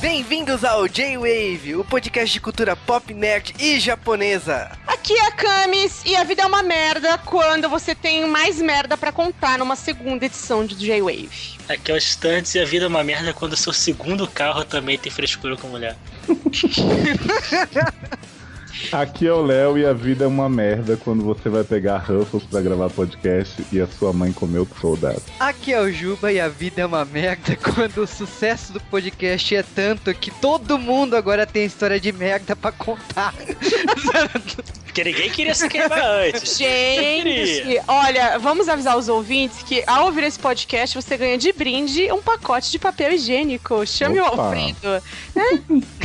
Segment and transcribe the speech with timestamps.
[0.00, 4.70] Bem-vindos ao J-Wave, o podcast de cultura pop, nerd e japonesa.
[4.86, 8.96] Aqui é a Camis e a vida é uma merda quando você tem mais merda
[8.96, 11.58] pra contar numa segunda edição de J-Wave.
[11.68, 14.64] Aqui é o Stunts e a vida é uma merda quando o seu segundo carro
[14.64, 15.94] também tem frescura com mulher.
[18.92, 22.44] Aqui é o Léo e a vida é uma merda quando você vai pegar Ruffles
[22.44, 25.22] pra gravar podcast e a sua mãe comeu todas.
[25.38, 29.54] Aqui é o Juba e a vida é uma merda quando o sucesso do podcast
[29.54, 33.34] é tanto que todo mundo agora tem história de merda pra contar.
[34.90, 36.58] Porque ninguém queria se queimar antes.
[36.58, 42.10] Gente, olha, vamos avisar os ouvintes que ao ouvir esse podcast você ganha de brinde
[42.12, 43.86] um pacote de papel higiênico.
[43.86, 44.36] Chame Opa.
[44.36, 45.02] o Alfredo.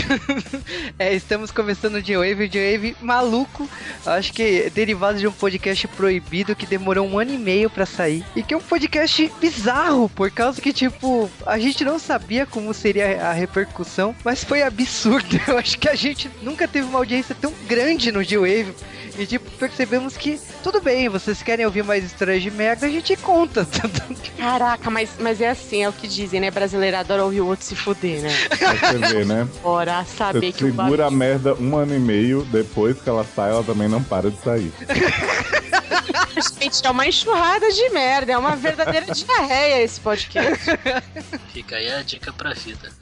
[1.00, 3.68] É, estamos começando o J-Wave, J-Wave maluco.
[4.06, 8.24] Acho que derivado de um podcast proibido que demorou um ano e meio pra sair.
[8.36, 12.74] E que é um podcast bizarro, por causa que, tipo, a gente não sabia como
[12.74, 15.40] seria a repercussão, mas foi absurdo.
[15.48, 18.74] Eu acho que a gente nunca teve uma audiência tão grande no J-Wave.
[19.18, 23.16] E, tipo, percebemos que, tudo bem, vocês querem ouvir mais histórias de merda, a gente
[23.16, 23.66] conta.
[24.38, 26.52] Caraca, mas, mas é assim, é o que dizem, né?
[26.52, 28.30] Brasileiro adora ouvir o outro se fuder, né?
[28.60, 29.48] Pra você ver, né?
[29.64, 33.08] Bora saber Você que o segura a bagulho- merda um ano e meio, depois que
[33.08, 34.72] ela sai, ela também não para de sair.
[36.60, 40.64] Gente, é uma enxurrada de merda, é uma verdadeira diarreia esse podcast.
[41.54, 42.92] Fica aí a dica pra vida.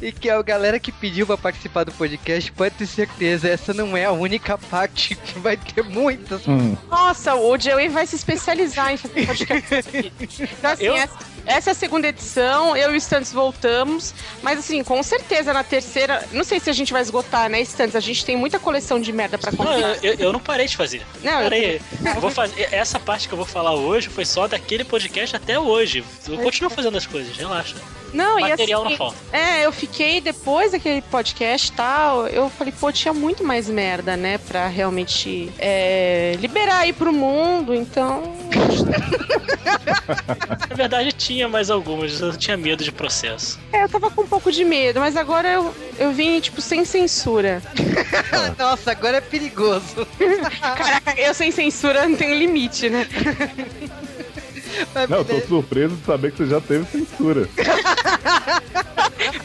[0.00, 3.96] E que a galera que pediu pra participar do podcast pode ter certeza, essa não
[3.96, 6.46] é a única parte que vai ter muitas.
[6.46, 10.12] Hum, Nossa, o Joey vai se especializar em fazer podcast.
[10.30, 10.94] Então, assim, Eu?
[10.96, 15.52] essa, essa é a segunda edição, eu e o Stantes voltamos, mas assim, com certeza
[15.52, 17.96] na terceira, não sei se a gente vai esgotar, né, Stantes?
[17.96, 19.78] A gente tem muita coleção de merda pra contar.
[19.78, 21.02] eu, eu- eu não parei de fazer.
[21.22, 21.80] Não, Parei.
[22.14, 22.72] Eu vou fazer.
[22.72, 26.04] Essa parte que eu vou falar hoje foi só daquele podcast até hoje.
[26.26, 27.74] Eu continuo fazendo as coisas, relaxa.
[28.12, 29.16] Não, Material e assim, não falta.
[29.32, 34.16] É, eu fiquei depois daquele podcast e tal, eu falei, pô, tinha muito mais merda,
[34.16, 38.22] né, pra realmente é, liberar aí pro mundo, então.
[40.68, 43.58] Na verdade, tinha mais algumas, eu tinha medo de processo.
[43.72, 46.84] É, eu tava com um pouco de medo, mas agora eu, eu vim, tipo, sem
[46.84, 47.62] censura.
[48.58, 50.06] Nossa, agora é perigoso.
[50.60, 53.06] Caraca, eu sem censura não tenho limite, né?
[54.94, 55.48] Mas Não, eu tô beleza.
[55.48, 57.48] surpreso de saber que você já teve censura.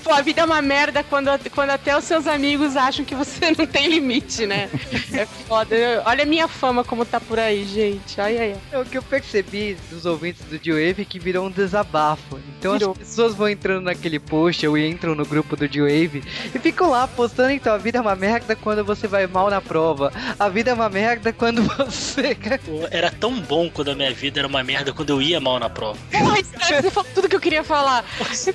[0.03, 3.51] Pô, a vida é uma merda quando, quando até os seus amigos acham que você
[3.57, 4.69] não tem limite, né?
[5.13, 5.75] É foda.
[6.05, 8.19] Olha a minha fama como tá por aí, gente.
[8.19, 8.57] Ai, ai, ai.
[8.71, 12.37] É o que eu percebi dos ouvintes do J-Wave é que virou um desabafo.
[12.59, 12.91] Então Virou.
[12.91, 16.23] as pessoas vão entrando naquele post ou entram no grupo do J-Wave
[16.53, 19.61] e ficam lá postando então a vida é uma merda quando você vai mal na
[19.61, 20.11] prova.
[20.37, 22.35] A vida é uma merda quando você.
[22.65, 25.59] Pô, Era tão bom quando a minha vida era uma merda quando eu ia mal
[25.59, 25.97] na prova.
[26.59, 28.05] Você falou tudo que eu queria falar.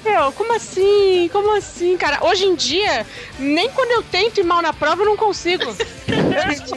[0.05, 1.29] Meu, como assim?
[1.33, 2.25] Como assim, cara?
[2.25, 3.06] Hoje em dia,
[3.39, 5.65] nem quando eu tento ir mal na prova, eu não consigo.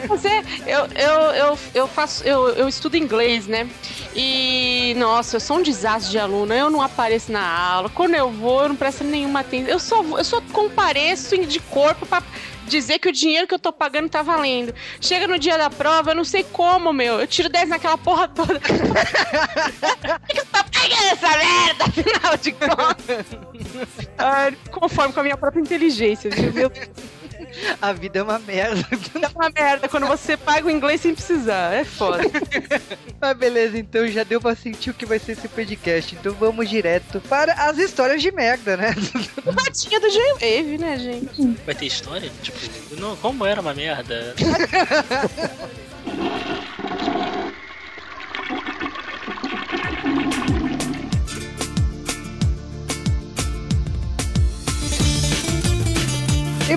[0.06, 3.68] Fazer, eu, eu, eu, eu faço, eu, eu estudo inglês, né?
[4.14, 6.52] E, nossa, eu sou um desastre de aluno.
[6.52, 7.88] Eu não apareço na aula.
[7.88, 9.70] Quando eu vou, eu não presto nenhuma atenção.
[9.70, 12.22] Eu só, eu só compareço de corpo pra
[12.72, 14.74] dizer que o dinheiro que eu tô pagando tá valendo.
[15.00, 17.20] Chega no dia da prova, eu não sei como, meu.
[17.20, 18.58] Eu tiro 10 naquela porra toda.
[18.60, 23.26] Por que eu tô pagando essa merda, afinal de contas?
[24.18, 26.52] Ah, conforme com a minha própria inteligência, viu?
[26.52, 26.88] Meu Deus,
[27.80, 28.86] A vida é uma merda.
[29.20, 31.72] é uma merda quando você paga o inglês sem precisar.
[31.74, 32.22] É foda.
[33.20, 36.14] Mas beleza, então já deu pra sentir o que vai ser esse podcast.
[36.14, 38.94] Então vamos direto para as histórias de merda, né?
[39.54, 41.58] Patinha do J-Wave, né, gente?
[41.64, 42.30] Vai ter história?
[42.42, 42.58] Tipo,
[42.98, 44.34] não, como era uma merda?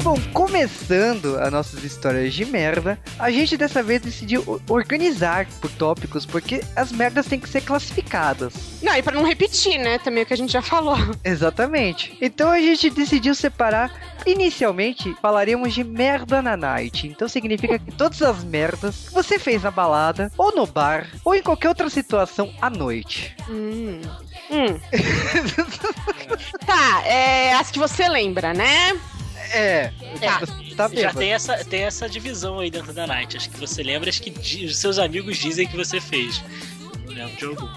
[0.06, 6.28] bom, começando as nossas histórias de merda, a gente dessa vez decidiu organizar por tópicos,
[6.28, 8.54] porque as merdas têm que ser classificadas.
[8.84, 9.98] Não, e pra não repetir, né?
[9.98, 10.96] Também o que a gente já falou.
[11.26, 12.16] Exatamente.
[12.22, 13.92] Então a gente decidiu separar.
[14.28, 17.08] Inicialmente, falaríamos de merda na night.
[17.08, 21.34] Então significa que todas as merdas que você fez na balada, ou no bar, ou
[21.34, 23.36] em qualquer outra situação à noite.
[23.50, 24.02] Hum.
[24.48, 24.80] Hum.
[26.68, 28.96] tá, é as que você lembra, né?
[29.52, 30.40] É, Tá.
[30.40, 33.36] você tá Já tem essa, tem essa divisão aí dentro da Night.
[33.38, 34.32] Acho que você lembra, acho que
[34.66, 36.42] os seus amigos dizem que você fez.
[36.82, 37.68] Eu não lembro de algum.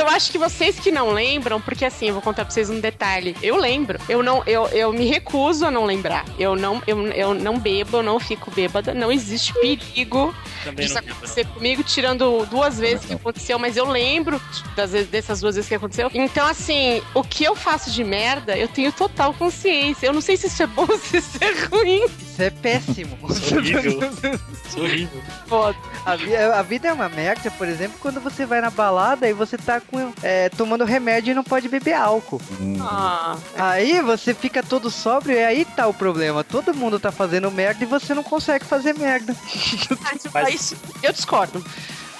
[0.00, 2.80] eu acho que vocês que não lembram, porque assim, eu vou contar pra vocês um
[2.80, 3.36] detalhe.
[3.42, 3.98] Eu lembro.
[4.08, 6.24] Eu não, eu, eu me recuso a não lembrar.
[6.38, 8.92] Eu não, eu, eu não bebo, eu não fico bêbada.
[8.94, 10.34] Não existe perigo
[10.64, 14.40] Também disso não acontecer comigo, tirando duas vezes que aconteceu, mas eu lembro
[14.76, 16.10] das, vezes- dessas duas vezes que aconteceu.
[16.14, 20.06] Então, assim, o que eu faço de merda, eu tenho total consciência.
[20.06, 22.04] Eu não sei se isso é bom ou se isso é ruim.
[22.20, 23.18] Isso é péssimo.
[23.30, 24.00] Isso é horrível.
[24.70, 25.22] Isso é horrível.
[25.46, 25.76] Foda.
[26.06, 26.12] A,
[26.60, 29.80] a vida é uma merda, por exemplo, quando você vai na balada e você tá
[29.80, 32.40] com, é, tomando remédio e não pode beber álcool.
[32.60, 32.76] Hum.
[32.80, 36.42] Ah, Aí você fica todo sóbrio e aí tá o problema.
[36.42, 39.34] Todo mundo tá fazendo merda e você não consegue fazer merda.
[40.02, 41.64] mas, Mas- isso- eu discordo.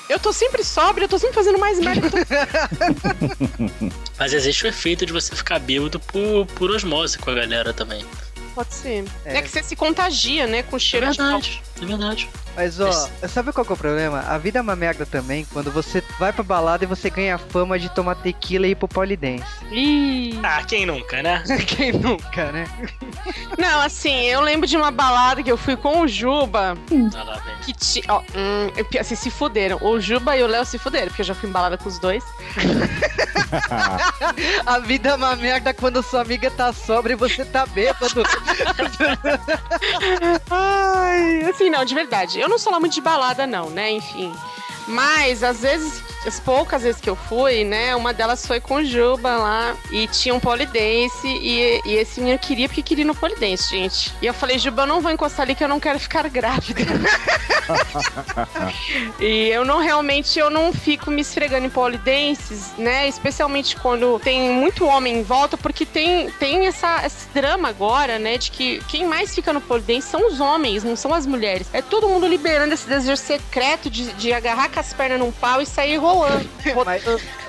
[0.09, 2.09] Eu tô sempre sóbrio, eu tô sempre fazendo mais merda.
[4.19, 8.05] Mas existe o efeito de você ficar bêbado por, por osmose com a galera também.
[8.55, 9.05] Pode ser.
[9.25, 9.39] É.
[9.39, 9.43] É.
[9.43, 10.63] que você se contagia, né?
[10.65, 11.41] Com o É cheiro de álcool.
[11.41, 12.29] verdade, é verdade.
[12.57, 12.91] Mas ó,
[13.29, 14.21] sabe qual que é o problema?
[14.21, 17.39] A vida é uma merda também quando você vai pra balada e você ganha a
[17.39, 19.45] fama de tomar tequila e ir pro polidense.
[19.71, 20.39] Ih.
[20.43, 21.43] Ah, quem nunca, né?
[21.67, 22.67] Quem nunca, né?
[23.59, 27.55] Não, assim, eu lembro de uma balada que eu fui com o Juba, lá vem.
[27.63, 28.05] que tinha.
[28.09, 29.79] Ó, hum, assim, se fuderam.
[29.81, 31.99] O Juba e o Léo se fuderam, porque eu já fui em balada com os
[31.99, 32.25] dois.
[34.67, 38.23] A vida é uma merda quando sua amiga tá sobra e você tá bêbado.
[40.51, 42.41] Ai, assim, não, de verdade.
[42.41, 43.93] Eu não sou lá muito de balada, não, né?
[43.93, 44.35] Enfim.
[44.91, 47.95] Mas, às vezes, as poucas vezes que eu fui, né?
[47.97, 51.27] Uma delas foi com o Juba lá e tinha um polidense.
[51.27, 54.13] E, e esse menino queria porque queria ir no polidense, gente.
[54.21, 56.83] E eu falei, Juba, eu não vou encostar ali que eu não quero ficar grávida.
[59.19, 63.09] e eu não realmente, eu não fico me esfregando em polidenses, né?
[63.09, 68.37] Especialmente quando tem muito homem em volta, porque tem, tem essa, esse drama agora, né?
[68.37, 71.69] De que quem mais fica no polidense são os homens, não são as mulheres.
[71.73, 75.61] É todo mundo liberando esse desejo secreto de, de agarrar com as pernas num pau
[75.61, 76.49] e sair rolando.
[76.85, 77.03] mas,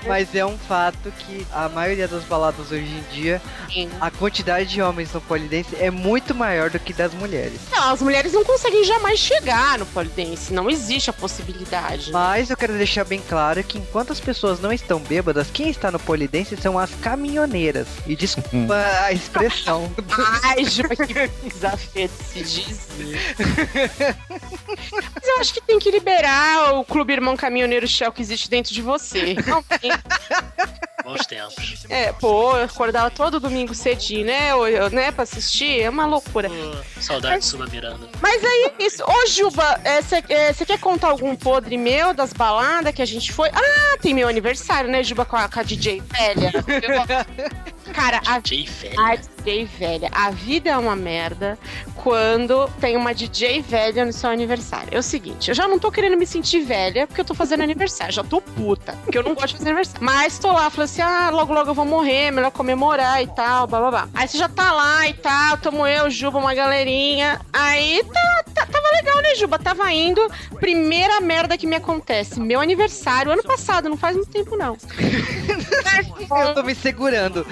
[0.06, 3.42] mas é um fato que a maioria das baladas hoje em dia,
[4.00, 7.60] a quantidade de homens no polidense é muito maior do que das mulheres.
[7.72, 10.54] Não, as mulheres não conseguem jamais chegar no polidense.
[10.54, 12.12] Não existe a possibilidade.
[12.12, 15.90] Mas eu quero deixar bem claro que enquanto as pessoas não estão bêbadas, quem está
[15.90, 17.88] no polidense são as caminhoneiras.
[18.06, 19.90] E desculpa a expressão.
[20.44, 23.20] Ai, Juba, que desafio de se dizer.
[25.16, 28.74] Mas eu acho que tem que liberar o Clube Irmão Caminhoneiro Shell que existe dentro
[28.74, 29.36] de você.
[31.04, 31.86] Bons tempos.
[31.90, 34.52] É, pô, eu acordava todo domingo cedinho, né?
[34.52, 36.50] Eu- né, pra assistir, é uma loucura.
[37.00, 38.08] Saudade de Sula Miranda.
[38.22, 39.04] Mas aí, isso.
[39.04, 39.80] Ô, Juba,
[40.54, 43.50] você quer contar algum podre meu das baladas que a gente foi?
[43.50, 46.52] Ah, tem meu aniversário, né, Juba, com a, com a DJ velha.
[47.94, 49.00] Cara, a Jay velho.
[49.02, 50.10] A DJ velha.
[50.12, 51.58] A vida é uma merda
[51.96, 54.90] quando tem uma DJ velha no seu aniversário.
[54.92, 57.62] É o seguinte, eu já não tô querendo me sentir velha porque eu tô fazendo
[57.64, 58.14] aniversário.
[58.14, 60.04] Já tô puta, porque eu não gosto de fazer aniversário.
[60.04, 63.68] Mas tô lá, falei assim: ah, logo logo eu vou morrer, melhor comemorar e tal,
[63.68, 64.10] blá blá blá.
[64.14, 67.40] Aí você já tá lá e tal, tamo eu, Juba, uma galerinha.
[67.52, 69.58] Aí tá, tá- tava legal, né, Juba?
[69.60, 70.22] Tava indo.
[70.60, 74.78] Primeira merda que me acontece: meu aniversário, ano passado, não faz muito tempo não.
[76.32, 77.46] Eu tô me segurando.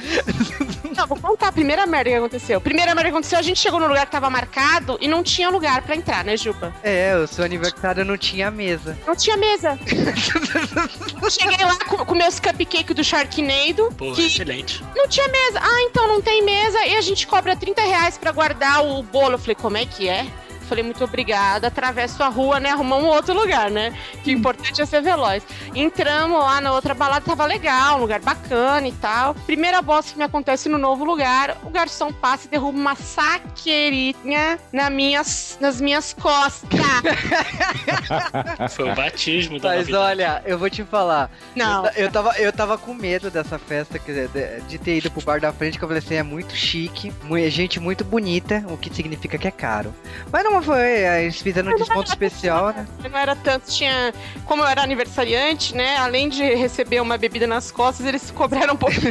[0.95, 2.61] Não, vou contar a primeira merda que aconteceu.
[2.61, 5.49] Primeira merda que aconteceu, a gente chegou no lugar que tava marcado e não tinha
[5.49, 6.73] lugar pra entrar, né, Juba?
[6.83, 8.97] É, o seu aniversário não tinha mesa.
[9.05, 9.79] Não tinha mesa.
[11.29, 14.83] Cheguei lá com, com meus cupcakes do Sharknado, Pô, que excelente.
[14.95, 15.59] não tinha mesa.
[15.61, 19.33] Ah, então não tem mesa e a gente cobra 30 reais pra guardar o bolo.
[19.35, 20.25] Eu falei, como é que é?
[20.69, 21.67] Falei, muito obrigada.
[21.67, 22.69] Atravesso a rua, né?
[22.69, 23.97] Arrumar um outro lugar, né?
[24.23, 25.43] Que o importante é ser veloz.
[25.73, 29.33] Entramos lá na outra balada, tava legal, um lugar bacana e tal.
[29.33, 34.59] Primeira bosta que me acontece no novo lugar, o garçom passa e derruba uma saqueirinha
[34.71, 36.69] na minhas, nas minhas costas.
[38.71, 40.05] Foi o batismo da Mas novidade.
[40.05, 41.31] olha, eu vou te falar.
[41.55, 41.85] Não.
[41.87, 45.09] Eu, eu tava, eu tava com medo dessa festa, quer dizer, de, de ter ido
[45.09, 47.11] pro bar da frente, que eu falei assim, é muito chique,
[47.49, 49.93] gente muito bonita, o que significa que é caro.
[50.31, 52.87] Mas não foi, eles fizeram um desconto especial, né?
[53.09, 54.13] Não era tanto, tinha.
[54.45, 55.97] Como eu era aniversariante, né?
[55.97, 59.09] Além de receber uma bebida nas costas, eles cobraram um pouquinho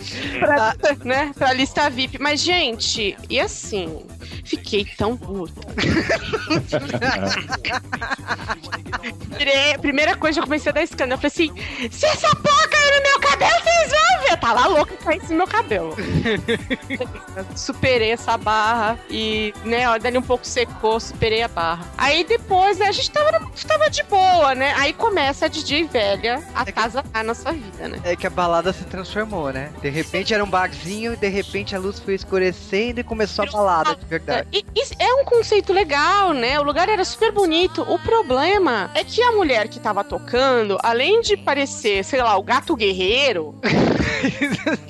[0.38, 2.18] pra, né, pra lista VIP.
[2.20, 4.00] Mas, gente, e assim,
[4.44, 5.60] fiquei tão puta.
[9.80, 11.14] Primeira coisa, eu comecei a dar escândalo.
[11.14, 11.52] Eu falei assim:
[11.90, 14.30] se essa porra cair no meu cabelo, vocês vão ver!
[14.30, 15.96] eu tava louca pra cair no meu cabelo.
[17.56, 21.84] superei essa barra e, né, ó, dali um pouco secou, superei a barra.
[21.98, 23.32] Aí depois, né, a gente tava,
[23.66, 24.72] tava de boa, né?
[24.76, 28.00] Aí começa a DJ velha a É que- casa a nossa vida, né?
[28.04, 29.70] É que a balada se transformou, né?
[29.82, 33.96] De repente era um barzinho, de repente a luz foi escurecendo e começou a balada
[33.96, 34.48] de verdade.
[34.52, 36.58] E, e é um conceito legal, né?
[36.60, 37.82] O lugar era super bonito.
[37.82, 42.42] O problema é que a mulher que tava tocando, além de parecer, sei lá, o
[42.42, 43.29] gato guerreiro,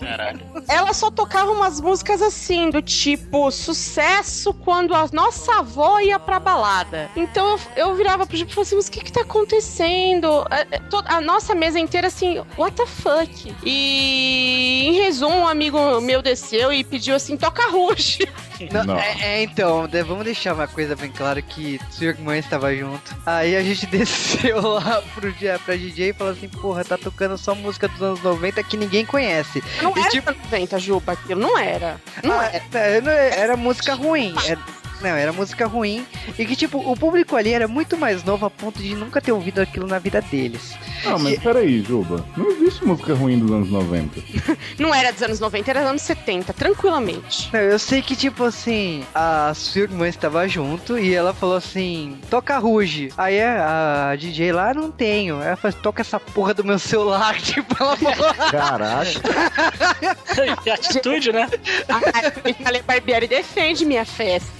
[0.00, 0.40] Caralho.
[0.68, 6.38] ela só tocava umas músicas assim, do tipo sucesso quando a nossa avó ia pra
[6.40, 7.10] balada.
[7.16, 10.26] Então eu, eu virava pro Jupe e falava assim, mas o que que tá acontecendo?
[10.50, 13.54] A, a- to- a nossa mesa inteira assim, what the fuck?
[13.64, 18.26] E em resumo, um amigo meu desceu e pediu assim, toca Ruge.
[18.72, 18.98] Não.
[18.98, 23.16] É, é, então, vamos deixar uma coisa bem clara que sua irmã estava junto.
[23.24, 27.38] Aí a gente desceu lá pro, dia- pra DJ e falou assim, porra, tá tocando
[27.38, 29.62] só música dos anos 90 que ninguém conhece.
[29.82, 32.00] Não E era tipo- 90, Juba, aquilo não era.
[32.24, 32.78] Não Ah, era.
[32.78, 34.34] é, não, era música ruim.
[34.46, 34.60] Era-
[35.00, 36.06] não, era música ruim.
[36.38, 39.32] E que, tipo, o público ali era muito mais novo a ponto de nunca ter
[39.32, 40.74] ouvido aquilo na vida deles.
[41.04, 42.24] Ah, mas peraí, Juba.
[42.36, 44.20] Não existe música ruim dos anos 90.
[44.78, 47.50] Não era dos anos 90, era dos anos 70, tranquilamente.
[47.52, 52.18] Não, eu sei que, tipo assim, a sua irmã estava junto e ela falou assim:
[52.28, 53.12] toca Ruge.
[53.16, 55.40] Aí a, a DJ lá, não tenho.
[55.40, 57.38] Ela falou: toca essa porra do meu celular.
[57.50, 58.34] Tipo, ela falou.
[58.50, 59.10] Caraca.
[60.62, 61.48] Que atitude, né?
[61.88, 64.59] A Itália Barbieri defende minha festa.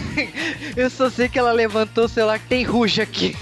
[0.75, 3.35] Eu só sei que ela levantou o celular que tem Ruge aqui.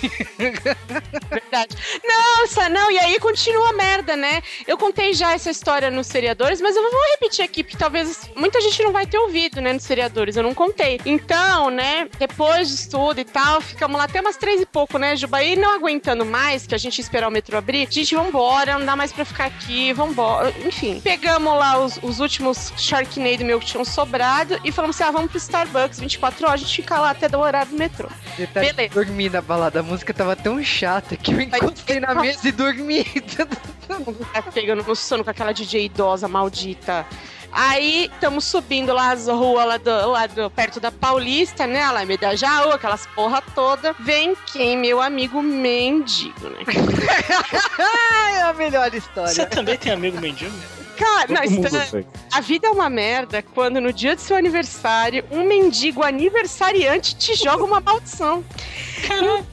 [1.30, 1.76] Verdade.
[2.04, 4.42] Nossa, não, e aí continua a merda, né?
[4.68, 8.62] Eu contei já essa história nos seriadores, mas eu vou repetir aqui, porque talvez muita
[8.62, 11.00] gente não vai ter ouvido, né, nos seriadores, eu não contei.
[11.06, 15.16] Então, né, depois disso tudo e tal, ficamos lá até umas três e pouco, né,
[15.16, 18.86] Jubaí, não aguentando mais, que a gente ia esperar o metrô abrir, gente, vambora, não
[18.86, 20.54] dá mais pra ficar aqui, vambora.
[20.66, 25.12] Enfim, pegamos lá os, os últimos Sharknado meu que tinham sobrado e falamos assim, ah,
[25.12, 28.08] vamos pro Starbucks, 24 horas, gente fica lá até o horário do metrô.
[28.38, 28.94] Detalhe, Beleza.
[28.94, 29.80] dormi na balada.
[29.80, 33.04] A música tava tão chata que eu encostei na mesa e dormi.
[34.34, 37.06] tá pegando no sono com aquela DJ idosa maldita.
[37.52, 41.90] Aí estamos subindo lá as ruas lá, do, lá do, perto da Paulista, né?
[41.90, 43.94] Lá em Medajaú, aquelas porra toda.
[44.00, 44.78] Vem quem?
[44.78, 46.60] Meu amigo mendigo, né?
[48.36, 49.46] É a melhor Você história.
[49.48, 50.56] também tem amigo mendigo?
[51.00, 52.06] Cara, não, Todo tem.
[52.34, 57.36] a vida é uma merda quando no dia do seu aniversário, um mendigo aniversariante te
[57.36, 58.44] joga uma maldição.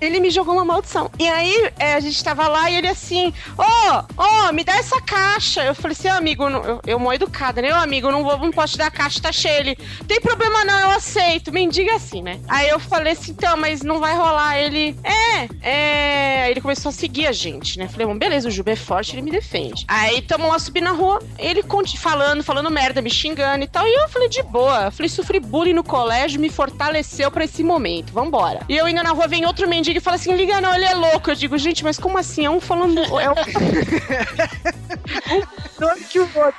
[0.01, 1.11] Ele me jogou uma maldição.
[1.19, 5.01] E aí é, a gente tava lá e ele assim, ô, ô, me dá essa
[5.01, 5.65] caixa.
[5.65, 7.73] Eu falei assim, "Ô, amigo, eu, eu mó educada, né?
[7.73, 9.61] Ô, amigo, não, vou, não posso te dar a caixa, tá cheio.
[9.61, 9.77] Ele,
[10.07, 11.53] tem problema não, eu aceito.
[11.53, 12.41] Mendiga assim, né?
[12.49, 14.59] Aí eu falei assim, então, mas não vai rolar.
[14.59, 16.43] Ele, é, é.
[16.45, 17.89] Aí ele começou a seguir a gente, né?
[17.89, 19.85] Falei, bom, beleza, o Juba é forte, ele me defende.
[19.89, 21.63] Aí tamo lá subindo na rua, ele
[21.99, 23.87] falando, falando merda, me xingando e tal.
[23.87, 24.91] E eu falei, de boa.
[24.91, 28.13] Falei, sofri bullying no colégio, me fortaleceu pra esse momento.
[28.13, 28.61] Vambora.
[28.69, 30.95] E eu indo na rua, vem outro mendigo e fala assim: liga não, ele é
[30.95, 31.31] louco.
[31.31, 32.47] Eu digo, gente, mas como assim?
[32.47, 33.01] É um falando.
[33.01, 33.35] É um...
[36.09, 36.55] que o outro.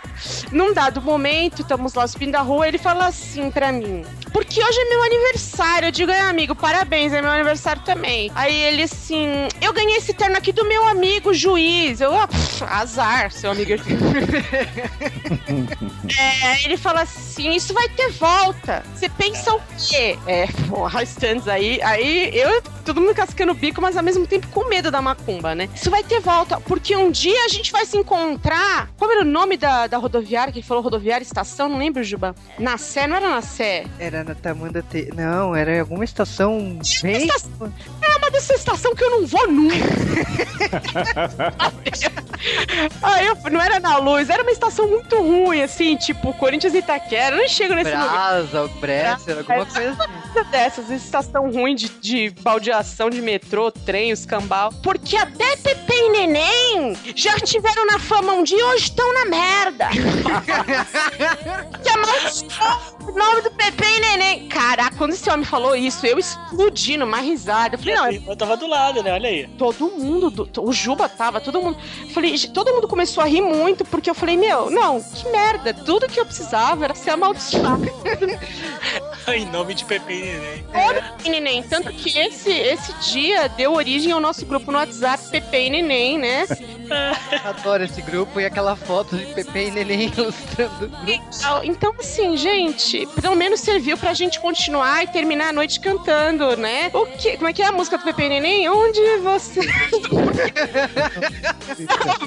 [0.52, 4.06] Num dado momento, estamos lá subindo a rua, ele fala assim pra mim.
[4.32, 5.88] Porque hoje é meu aniversário.
[5.88, 8.32] Eu digo, é amigo, parabéns, é meu aniversário também.
[8.36, 12.02] Aí ele assim, eu ganhei esse terno aqui do meu amigo juiz.
[12.02, 13.74] Eu, ah, pff, azar, seu amigo.
[16.20, 18.84] é, ele fala assim, isso vai ter volta.
[18.94, 20.18] Você pensa o quê?
[20.26, 21.82] É, porra, stands aí.
[21.82, 25.54] Aí eu, todo mundo cascando o bico, mas ao mesmo tempo com medo da macumba,
[25.54, 25.68] né?
[25.76, 28.90] Isso vai ter volta, porque um dia a gente vai se encontrar.
[28.98, 30.82] Qual era o nome da, da rodoviária que ele falou?
[30.82, 31.68] Rodoviária estação?
[31.68, 32.34] Não lembro, Juba.
[32.58, 33.86] Na Sé, não era na Sé?
[34.00, 35.10] Era na Tamanda T.
[35.16, 37.26] Não, era em alguma estação bem.
[37.28, 39.76] Estação- É uma dessa estação que eu não vou nunca.
[43.02, 46.78] Aí eu, não era na luz, era uma estação muito ruim, assim, tipo Corinthians e
[46.80, 47.36] Itaquera.
[47.36, 48.10] Eu não chego nesse lugar.
[48.10, 50.50] Brasa, o Bresser, alguma coisa assim.
[50.52, 52.77] Dessas, estação ruim de, de baldeação
[53.10, 54.72] de metrô, trem, os cambal.
[54.84, 59.26] Porque até Pepe e Neném já estiveram na fama um dia e hoje estão na
[59.26, 59.90] merda.
[61.84, 64.48] que amaldiçoou o nome do Pepe e Neném.
[64.48, 67.76] Caraca, quando esse homem falou isso, eu explodi numa risada.
[67.76, 69.14] Eu falei, não, Eu tava do lado, né?
[69.14, 69.48] Olha aí.
[69.58, 71.78] todo mundo, do- o Juba tava, todo mundo.
[72.14, 76.08] Falei, todo mundo começou a rir muito, porque eu falei, meu, não, que merda, tudo
[76.08, 77.88] que eu precisava era ser amaldiçoado.
[79.34, 80.66] em nome de Pepe e Neném.
[81.26, 85.58] E neném, tanto que esse, esse dia deu origem ao nosso grupo no WhatsApp, Pepe
[85.66, 86.46] e Neném, né?
[87.44, 91.12] Adoro esse grupo e aquela foto de Pepe e Neném ilustrando o grupo.
[91.12, 96.56] Então, Então, assim, gente, pelo menos serviu pra gente continuar e terminar a noite cantando,
[96.58, 96.90] né?
[96.94, 98.68] O que, como é que é a música do Pepe Neném?
[98.70, 99.62] Onde você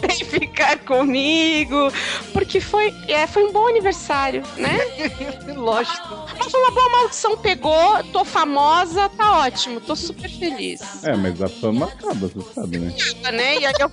[0.00, 1.92] vem ficar comigo?
[2.32, 4.78] Porque foi, é, foi um bom aniversário, né?
[5.56, 6.26] Lógico.
[6.38, 10.80] Mas uma boa maldição pegou, tô famosa, tá ótimo, tô super feliz.
[11.04, 12.94] É, mas a fama acaba, você sabe, né?
[13.32, 13.58] Né?
[13.58, 13.88] E aí eu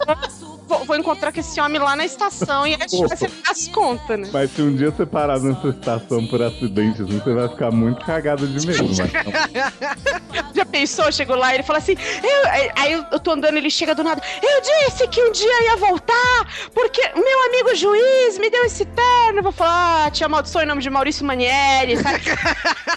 [0.68, 3.52] vou, vou- encontrar com esse homem lá na estação e a gente vai se dar
[3.52, 4.30] as contas, né?
[4.34, 8.06] Mas se um dia você parar nessa estação por acidente, assim, você vai ficar muito
[8.06, 8.84] cagado de medo.
[8.88, 8.98] Mas
[10.56, 11.12] Já pensou?
[11.12, 14.04] Chegou lá e ele fala assim: eu, aí- aí eu, tô andando, ele chega do
[14.04, 14.22] nada.
[14.42, 19.40] Eu disse que um dia ia voltar, porque meu amigo juiz me deu esse terno.
[19.40, 22.22] Eu vou falar, ah, te amaldiçoou em nome de Maurício Manieri, sabe?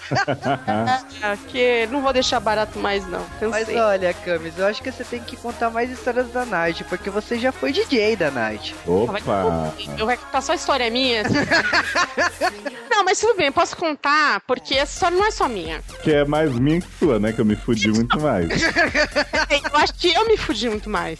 [1.23, 3.25] Ah, que não vou deixar barato mais, não.
[3.41, 3.77] Mas Cansei.
[3.79, 7.37] olha, Camis, eu acho que você tem que contar mais histórias da Night, porque você
[7.39, 8.75] já foi DJ da Night.
[8.85, 9.73] Opa!
[9.97, 11.23] Eu vou contar só história minha.
[12.89, 15.83] não, mas tudo bem, posso contar, porque essa história não é só minha.
[16.01, 17.31] Que é mais minha que sua, né?
[17.31, 18.49] Que eu me fudi muito mais.
[18.49, 21.19] Eu acho que eu me fudi muito mais.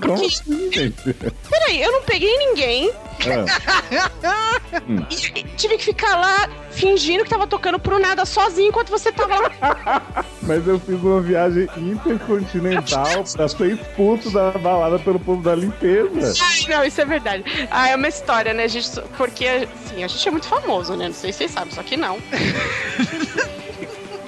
[0.00, 0.70] Como assim?
[1.50, 2.90] Peraí, eu não peguei ninguém,
[4.22, 4.60] Ah,
[5.34, 9.34] E tive que ficar lá fingindo que tava tocando pro nada sozinho enquanto você tava
[9.38, 10.24] lá.
[10.42, 16.34] mas eu fiz uma viagem intercontinental pra ser expulso da balada pelo povo da limpeza.
[16.44, 17.44] Ai, não, isso é verdade.
[17.70, 18.88] Ah, é uma história, né, gente?
[19.16, 21.06] Porque, assim, a gente é muito famoso, né?
[21.06, 22.18] Não sei se vocês sabem, só que não.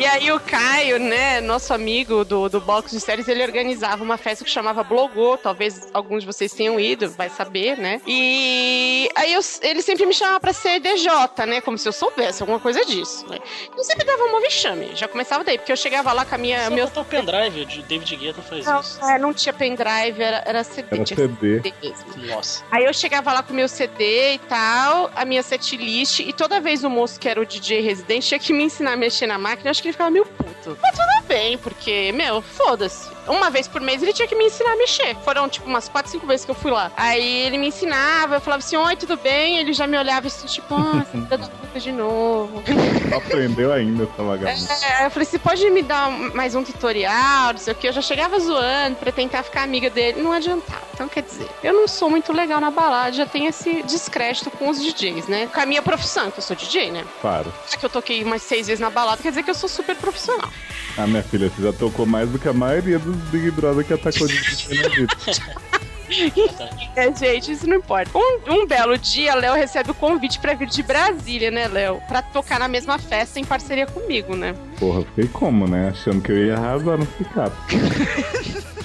[0.01, 4.17] E aí o Caio, né, nosso amigo do, do Box de Séries, ele organizava uma
[4.17, 8.01] festa que chamava Blogô, talvez alguns de vocês tenham ido, vai saber, né?
[8.07, 11.11] E aí eu- ele sempre me chamava pra ser DJ,
[11.47, 13.39] né, como se eu soubesse alguma coisa disso, né?
[13.77, 16.65] Eu sempre dava um vexame, já começava daí, porque eu chegava lá com a minha...
[16.65, 16.87] Só meu...
[16.87, 19.05] botar o pendrive, de David Guetta faz Não, isso.
[19.05, 20.89] é, não tinha pendrive, era, era CD.
[20.93, 21.61] Era tinha CD.
[21.63, 22.35] CD mesmo.
[22.35, 22.65] Nossa.
[22.71, 26.59] Aí eu chegava lá com o meu CD e tal, a minha setlist, e toda
[26.59, 29.37] vez o moço que era o DJ residente tinha que me ensinar a mexer na
[29.37, 30.79] máquina, acho que ele ficava meio puto.
[30.81, 33.09] Mas tudo bem, porque, meu, foda-se.
[33.31, 35.15] Uma vez por mês ele tinha que me ensinar a mexer.
[35.25, 36.91] Foram, tipo, umas 4, 5 vezes que eu fui lá.
[36.97, 39.59] Aí ele me ensinava, eu falava assim, oi, tudo bem?
[39.59, 42.63] Ele já me olhava assim, tipo, ah, da puta de novo.
[43.17, 44.73] Aprendeu ainda essa vagabunda.
[44.85, 47.87] É, eu falei, você pode me dar mais um tutorial, não sei o que.
[47.87, 50.21] Eu já chegava zoando pra tentar ficar amiga dele.
[50.21, 50.91] Não adiantava.
[50.93, 54.69] Então, quer dizer, eu não sou muito legal na balada, já tenho esse descrédito com
[54.69, 55.47] os DJs, né?
[55.47, 57.07] Com a minha profissão, que eu sou DJ, né?
[57.23, 57.51] Claro.
[57.71, 59.97] Já que eu toquei umas seis vezes na balada, quer dizer que eu sou super
[59.97, 60.51] profissional.
[60.99, 63.95] Ah, minha filha, você já tocou mais do que a maioria dos Big Brother que
[63.95, 64.41] atacou de.
[66.97, 68.11] É, gente, isso não importa.
[68.19, 72.03] Um, um belo dia, Léo recebe o convite pra vir de Brasília, né, Léo?
[72.09, 74.55] Pra tocar na mesma festa em parceria comigo, né?
[74.79, 75.91] Porra, fiquei como, né?
[75.91, 77.57] Achando que eu ia arrasar no picape.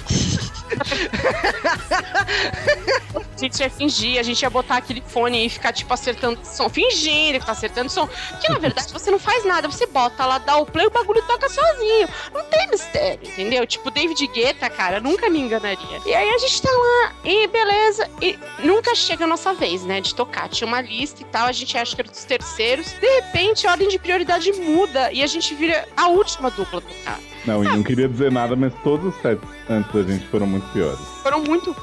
[3.36, 6.70] A gente ia fingir, a gente ia botar aquele fone e ficar, tipo, acertando som,
[6.70, 8.08] fingindo que tá acertando som.
[8.40, 11.22] Que na verdade você não faz nada, você bota lá, dá o play, o bagulho
[11.26, 12.08] toca sozinho.
[12.32, 13.66] Não tem mistério, entendeu?
[13.66, 16.00] Tipo, David Guetta, cara, nunca me enganaria.
[16.06, 20.00] E aí a gente tá lá, e beleza, e nunca chega a nossa vez, né,
[20.00, 20.48] de tocar.
[20.48, 22.86] Tinha uma lista e tal, a gente acha que era dos terceiros.
[22.92, 26.82] De repente, a ordem de prioridade muda e a gente vira a última dupla a
[26.82, 27.20] tocar.
[27.46, 30.66] Não, e não queria dizer nada, mas todos os sets antes da gente foram muito
[30.72, 30.98] piores.
[31.22, 31.74] Foram muito.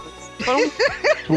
[0.43, 0.71] Foram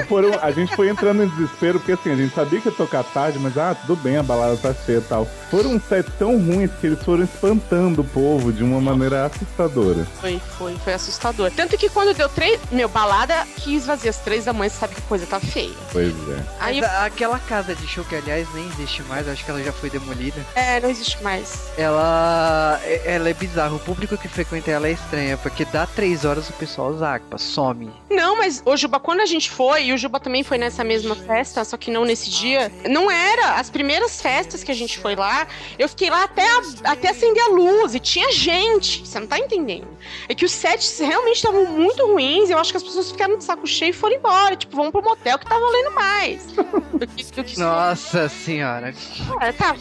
[0.08, 3.04] foram, a gente foi entrando em desespero, porque assim, a gente sabia que ia tocar
[3.04, 5.26] tarde, mas ah, tudo bem, a balada tá cheia e tal.
[5.50, 10.04] Foram uns sets tão ruins que eles foram espantando o povo de uma maneira assustadora.
[10.20, 11.50] Foi, foi, foi assustador.
[11.54, 12.58] Tanto que quando deu três.
[12.72, 15.72] Meu, balada que esvazia às três da manhã, você sabe que coisa tá feia.
[15.92, 16.42] Pois é.
[16.58, 19.72] Aí, Mas aquela casa de show, que aliás nem existe mais, acho que ela já
[19.72, 20.40] foi demolida.
[20.54, 21.70] é, não existe mais.
[21.78, 23.74] Ela, é- ela é bizarra.
[23.74, 27.90] O público que frequenta ela é estranha, porque dá três horas o pessoal zaca, some.
[28.10, 31.14] Não, mas o Juba, quando a gente foi, e o Juba também foi nessa mesma
[31.14, 33.54] festa, só que não nesse dia, não era.
[33.56, 35.46] As primeiras festas que a gente foi lá,
[35.78, 39.06] eu fiquei lá até, a- até acender a luz, e tinha gente.
[39.06, 39.86] Você não tá entendendo?
[40.28, 43.44] É que os sets realmente estavam muito ruins, eu acho que as pessoas ficaram de
[43.44, 44.56] saco cheio e foram embora.
[44.56, 46.46] Tipo, vamos pro motel que tá valendo mais.
[46.46, 48.94] Do que, do que Nossa senhora.
[49.40, 49.74] É, tá,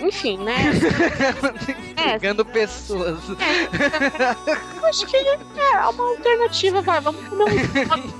[0.00, 0.56] eu- enfim, né?
[1.96, 3.18] É, Pegando pessoas.
[3.28, 8.19] eu acho que é uma alternativa, vai, vamos comer um.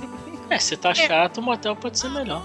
[0.51, 2.43] É, se tá chato, o motel pode ser melhor.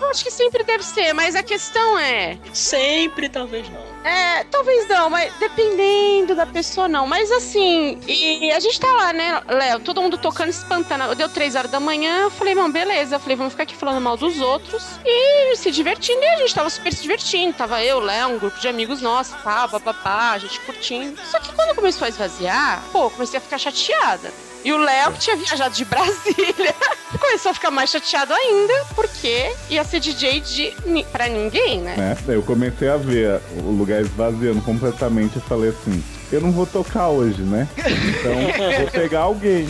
[0.00, 2.38] Eu acho que sempre deve ser, mas a questão é.
[2.52, 3.82] Sempre, talvez não.
[4.04, 7.04] É, talvez não, mas dependendo da pessoa, não.
[7.04, 9.80] Mas assim, e a gente tá lá, né, Léo?
[9.80, 11.16] Todo mundo tocando, espantando.
[11.16, 13.16] Deu três horas da manhã, eu falei, não, beleza.
[13.16, 16.22] Eu falei, vamos ficar aqui falando mal dos outros e se divertindo.
[16.22, 17.54] E a gente tava super se divertindo.
[17.54, 21.20] Tava eu, Léo, um grupo de amigos nossos, tá, papapá, a gente curtindo.
[21.24, 24.32] Só que quando começou a esvaziar, pô, comecei a ficar chateada.
[24.64, 26.74] E o Léo, que tinha viajado de Brasília,
[27.18, 30.74] começou a ficar mais chateado ainda, porque ia ser DJ de,
[31.10, 31.96] pra ninguém, né?
[31.96, 32.18] né?
[32.24, 36.66] Daí Eu comecei a ver o lugar esvaziando completamente e falei assim: eu não vou
[36.66, 37.68] tocar hoje, né?
[37.76, 39.68] Então vou pegar alguém.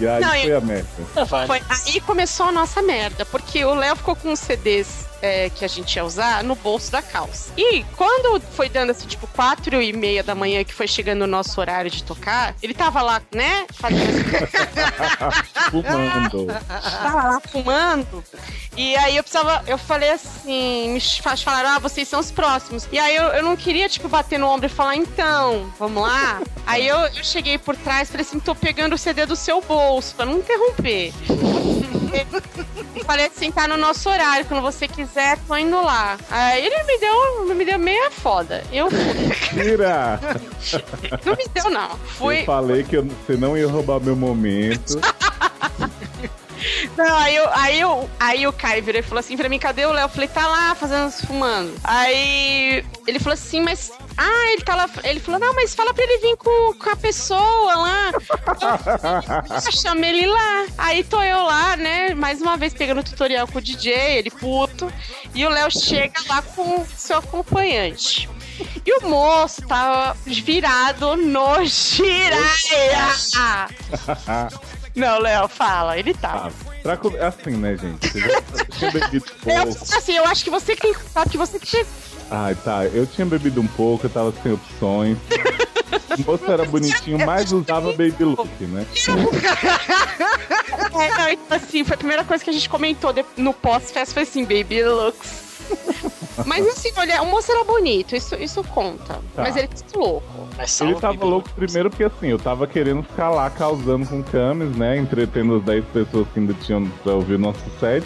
[0.00, 0.88] E aí Não, foi a merda.
[1.16, 1.46] É.
[1.46, 5.64] Foi aí começou a nossa merda, porque o Léo ficou com os CDs é, que
[5.64, 7.50] a gente ia usar no bolso da calça.
[7.56, 11.26] E quando foi dando assim, tipo, quatro e meia da manhã, que foi chegando o
[11.26, 14.04] nosso horário de tocar, ele tava lá, né, fazendo
[15.70, 16.46] Fumando.
[17.02, 18.24] tava lá fumando.
[18.76, 22.86] E aí eu precisava, eu falei assim, me fa- falaram, ah, vocês são os próximos.
[22.92, 26.42] E aí eu, eu não queria, tipo, bater no ombro e falar, então, vamos lá.
[26.66, 29.60] Aí eu, eu cheguei por trás e falei assim, tô pegando o CD do seu
[29.62, 31.12] bolso, pra não interromper.
[33.06, 35.13] falei assim, tá no nosso horário, quando você quiser,
[35.46, 36.16] tô indo lá.
[36.30, 38.62] Aí ele me deu, me deu meia foda.
[38.72, 38.88] Eu
[39.50, 40.18] Tira!
[41.24, 41.90] não me deu, não.
[41.98, 42.40] Fui.
[42.40, 45.00] Eu falei que eu- você não ia roubar meu momento.
[46.96, 49.84] Não, aí, eu, aí, eu, aí o Caio virou e falou assim pra mim, cadê
[49.84, 50.04] o Léo?
[50.04, 51.74] Eu falei, tá lá, fazendo, fumando.
[51.84, 53.92] Aí ele falou assim, mas...
[54.16, 54.88] Ah, ele tá lá...
[55.02, 58.12] Ele falou, não, mas fala pra ele vir com, com a pessoa lá.
[59.66, 60.66] Eu chamei ele lá.
[60.78, 64.73] Aí tô eu lá, né, mais uma vez pegando tutorial com o DJ, ele puto.
[65.34, 68.28] E o Léo chega lá com seu acompanhante.
[68.86, 73.08] E o moço tava virado no giraia.
[74.94, 76.48] Não, Léo, fala, ele tá.
[76.48, 78.16] Ah, pra assim, né, gente?
[78.16, 79.96] Eu já tinha bebido Eu, pouco.
[79.96, 80.94] assim, eu acho que você que tem
[81.28, 81.84] que você que.
[82.30, 82.84] Ai, tá.
[82.84, 85.18] Eu tinha bebido um pouco, eu tava sem opções.
[86.18, 88.86] O moço era bonitinho, mas usava baby look, né?
[90.94, 94.22] É, não, então, assim, foi a primeira coisa que a gente comentou no pós-festa, foi
[94.22, 95.44] assim, baby looks.
[96.46, 99.14] Mas assim, olha, o moço era bonito, isso, isso conta.
[99.34, 99.42] Tá.
[99.42, 100.48] Mas ele tá louco.
[100.80, 104.96] Ele tava louco primeiro porque assim, eu tava querendo ficar lá causando com camis, né?
[104.96, 108.04] Entretendo as 10 pessoas que ainda tinham pra ouvir o nosso set.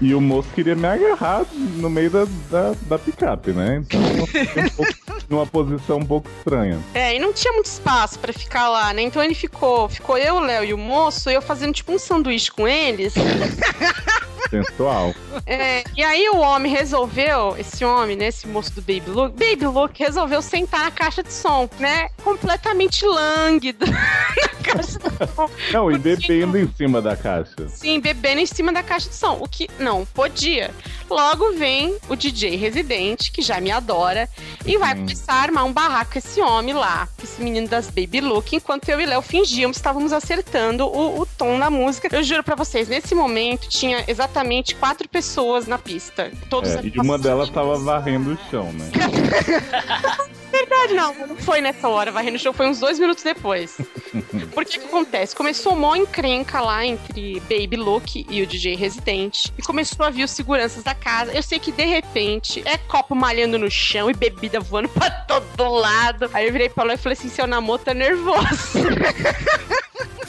[0.00, 1.44] E o moço queria me agarrar
[1.76, 3.82] no meio da, da, da picape, né?
[3.82, 4.92] Então eu fiquei um pouco,
[5.28, 6.78] numa posição um pouco estranha.
[6.94, 9.02] É, e não tinha muito espaço pra ficar lá, né?
[9.02, 12.50] Então ele ficou, ficou eu, o Léo e o moço, eu fazendo tipo um sanduíche
[12.50, 13.12] com eles.
[14.50, 15.14] Sensual.
[15.46, 19.66] É, e aí o homem resolveu, esse homem, né, esse moço do Baby Look, Baby
[19.66, 22.08] Look resolveu sentar na caixa de som, né?
[22.24, 25.48] Completamente lânguido na caixa de som.
[25.72, 27.68] Não, e bebendo em cima da caixa.
[27.68, 30.70] Sim, bebendo em cima da caixa de som, o que não podia.
[31.08, 34.28] Logo vem o DJ residente, que já me adora,
[34.66, 35.00] e vai Hum.
[35.00, 38.54] começar a armar um barraco com esse homem lá, com esse menino das Baby Look,
[38.54, 42.08] enquanto eu e Léo fingíamos estávamos acertando o, o tom da música.
[42.10, 44.39] Eu juro pra vocês, nesse momento tinha exatamente
[44.76, 46.30] quatro pessoas na pista.
[46.48, 48.90] Todos É, e uma delas tava varrendo o chão, né?
[50.50, 51.26] verdade, não.
[51.26, 52.12] Não foi nessa hora.
[52.12, 53.76] Varrendo o show foi uns dois minutos depois.
[54.54, 55.34] Por que acontece?
[55.34, 59.52] Começou uma encrenca lá entre Baby Look e o DJ Residente.
[59.58, 61.32] E começou a vir os seguranças da casa.
[61.32, 65.68] Eu sei que de repente é copo malhando no chão e bebida voando pra todo
[65.68, 66.30] lado.
[66.32, 68.78] Aí eu virei pra lá e falei assim: seu namoro tá nervoso.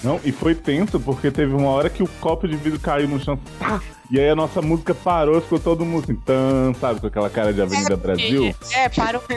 [0.04, 3.20] Não, e foi tenso porque teve uma hora que o copo de vidro caiu no
[3.24, 3.40] chão.
[3.60, 3.80] Tá!
[4.12, 7.54] E aí a nossa música parou, ficou todo mundo assim, tan, sabe, com aquela cara
[7.54, 8.54] de Avenida Brasil.
[8.74, 9.24] É, parou.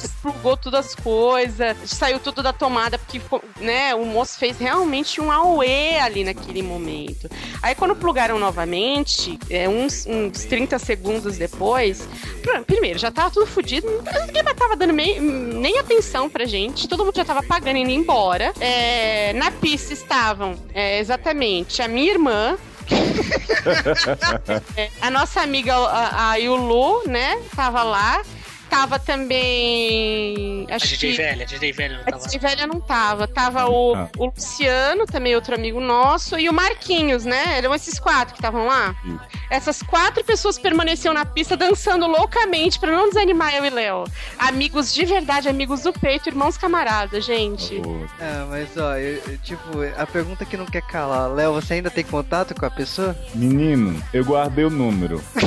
[0.00, 3.20] Desplugou todas as coisas, saiu tudo da tomada, porque
[3.60, 7.28] né, o moço fez realmente um auê ali naquele momento.
[7.62, 12.06] Aí quando plugaram novamente, é, uns, uns 30 segundos depois,
[12.42, 13.86] pr- primeiro, já tava tudo fodido,
[14.26, 17.80] ninguém mais tava dando meio- nem atenção pra gente, todo mundo já tava pagando e
[17.80, 18.52] indo embora.
[18.60, 22.69] É, na pista estavam, é, exatamente, a minha irmã, é,
[25.00, 27.40] a nossa amiga, a, a Yulu, né?
[27.54, 28.22] Tava lá.
[28.70, 30.66] Tava também.
[30.70, 31.16] A Acho DJ que.
[31.16, 32.24] velha, a DJ velha não A tava.
[32.24, 33.26] DJ velha não tava.
[33.28, 34.08] Tava o, Ah.
[34.16, 37.58] o Luciano, também outro amigo nosso, e o Marquinhos, né?
[37.58, 38.94] Eram esses quatro que estavam lá.
[39.04, 39.20] Isso.
[39.50, 44.04] Essas quatro pessoas permaneciam na pista dançando loucamente pra não desanimar eu e Léo.
[44.38, 47.74] Amigos de verdade, amigos do peito, irmãos camaradas, gente.
[47.84, 49.60] Ô, Ah, mas ó, eu- eu, tipo,
[49.98, 53.16] a pergunta que não quer calar, Léo, você ainda tem contato com a pessoa?
[53.34, 55.20] Menino, eu guardei o número.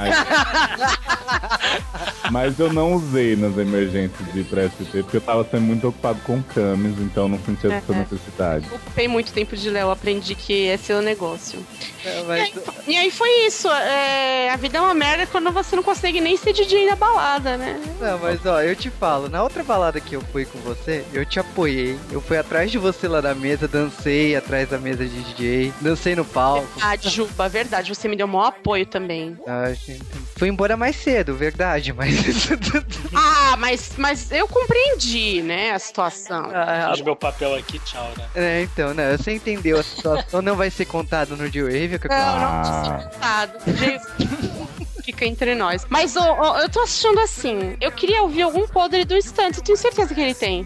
[0.00, 0.16] Mas,
[2.30, 6.42] mas eu não usei nas emergências de pré-ST, porque eu tava sendo muito ocupado com
[6.42, 7.96] camis, então não senti essa É.
[7.96, 8.66] necessidade.
[8.72, 11.64] Ocupei muito tempo de Léo, aprendi que esse é o negócio.
[12.04, 12.52] É, E mas, aí,
[12.88, 13.68] e aí foi isso.
[13.68, 17.56] É, a vida é uma merda quando você não consegue nem ser DJ na balada,
[17.56, 17.80] né?
[18.00, 21.24] Não, mas ó, eu te falo, na outra balada que eu fui com você, eu
[21.24, 21.98] te apoiei.
[22.10, 26.14] Eu fui atrás de você lá na mesa, dancei atrás da mesa de DJ, dancei
[26.14, 26.66] no palco.
[26.74, 27.94] Verdade, Juba, verdade.
[27.94, 29.36] Você me deu maior apoio também.
[29.46, 30.02] Ah, gente,
[30.42, 32.48] fui embora mais cedo, verdade, mas.
[33.14, 36.48] Ah, mas, mas eu compreendi, né, a situação.
[36.52, 38.24] Ah, Fiz meu papel aqui, tchau, né?
[38.34, 39.16] é, então, né?
[39.16, 41.98] Você entendeu a situação, não vai ser contado no D-Wave.
[41.98, 42.82] que eu- Não, não Ah.
[42.84, 43.58] tinha contado.
[43.76, 44.61] Gente,
[45.02, 45.84] Fica entre nós.
[45.88, 47.76] Mas ô, ô, eu tô achando assim.
[47.80, 49.58] Eu queria ouvir algum podre do instante.
[49.58, 50.64] Eu tenho certeza que ele tem.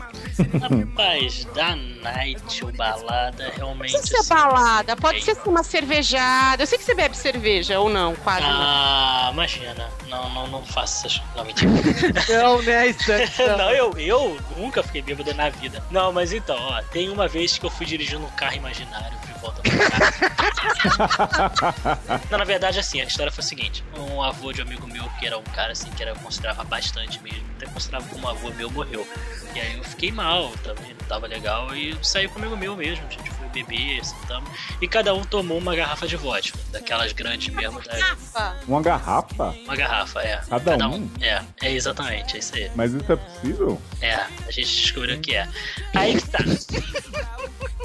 [0.60, 3.92] Rapaz, da night ou balada, Não realmente.
[3.92, 6.62] precisa ser assim, balada, pode é- ser assim, uma cervejada.
[6.62, 8.42] Eu sei que você bebe cerveja ou não, quase.
[8.42, 8.50] não.
[8.50, 9.88] Ah, imagina.
[10.08, 11.70] Não, não, não faça essas Não, mentira.
[12.28, 13.32] Não, né, instante.
[13.42, 15.82] não, eu, eu nunca fiquei bêbado na vida.
[15.90, 19.62] Não, mas então, ó, tem uma vez que eu fui dirigindo um carro imaginário volta.
[22.30, 25.08] Não, na verdade, assim, a história foi a seguinte: um avô de um amigo meu,
[25.18, 28.30] que era um cara assim, que era, eu considerava bastante mesmo, até considerava como um
[28.30, 29.06] avô meu, morreu.
[29.54, 32.76] E aí eu fiquei mal também, não tava legal, e saí com um amigo meu
[32.76, 33.35] mesmo, gente
[34.02, 37.98] sentamos, e cada um tomou uma garrafa de vodka, daquelas grandes mesmo, né?
[37.98, 39.54] Rafa, Uma garrafa?
[39.64, 40.40] Uma garrafa, é.
[40.48, 41.08] Cada um?
[41.20, 42.70] É, é exatamente, é isso aí.
[42.74, 43.80] Mas isso é possível?
[44.00, 45.48] É, a gente descobriu que é.
[45.94, 46.38] Aí que tá.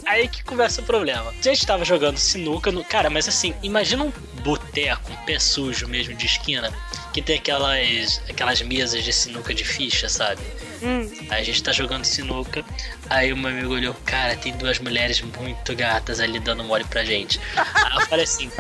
[0.05, 1.29] Aí que começa o problema.
[1.29, 2.83] A gente tava jogando sinuca no.
[2.83, 4.11] Cara, mas assim, imagina um
[4.43, 6.71] boteco, um pé sujo mesmo de esquina,
[7.13, 10.41] que tem aquelas, aquelas mesas de sinuca de ficha, sabe?
[10.81, 12.63] Hum, a gente tá jogando sinuca,
[13.09, 17.03] aí o meu amigo olhou, cara, tem duas mulheres muito gatas ali dando mole pra
[17.03, 17.39] gente.
[17.55, 18.51] Aí eu falei assim,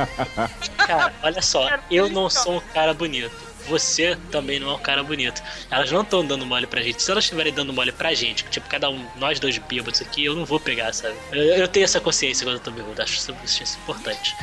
[0.77, 3.51] cara, olha só, eu não sou um cara bonito.
[3.67, 5.41] Você também não é um cara bonito.
[5.69, 7.01] Elas não estão dando mole pra gente.
[7.01, 10.35] Se elas estiverem dando mole pra gente, tipo, cada um, nós dois bêbados aqui, eu
[10.35, 11.15] não vou pegar, sabe?
[11.31, 14.35] Eu, eu tenho essa consciência quando eu tô bêbado, acho isso, isso importante.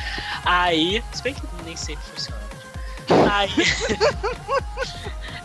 [0.45, 2.48] Aí, se bem que nem sempre funciona.
[3.29, 3.49] Aí.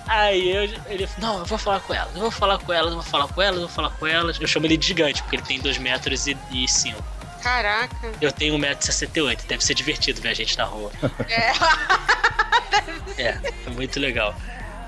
[0.06, 3.00] Aí eu, ele não, eu vou falar com elas, eu vou falar com elas, eu
[3.00, 4.38] vou falar com elas, eu vou falar com elas.
[4.40, 7.02] Eu chamo ele de gigante, porque ele tem 2 metros e 5.
[7.42, 8.12] caraca.
[8.20, 10.90] Eu tenho 1,68m, deve ser divertido ver a gente na rua.
[11.28, 11.52] É.
[13.16, 14.34] É, é muito legal.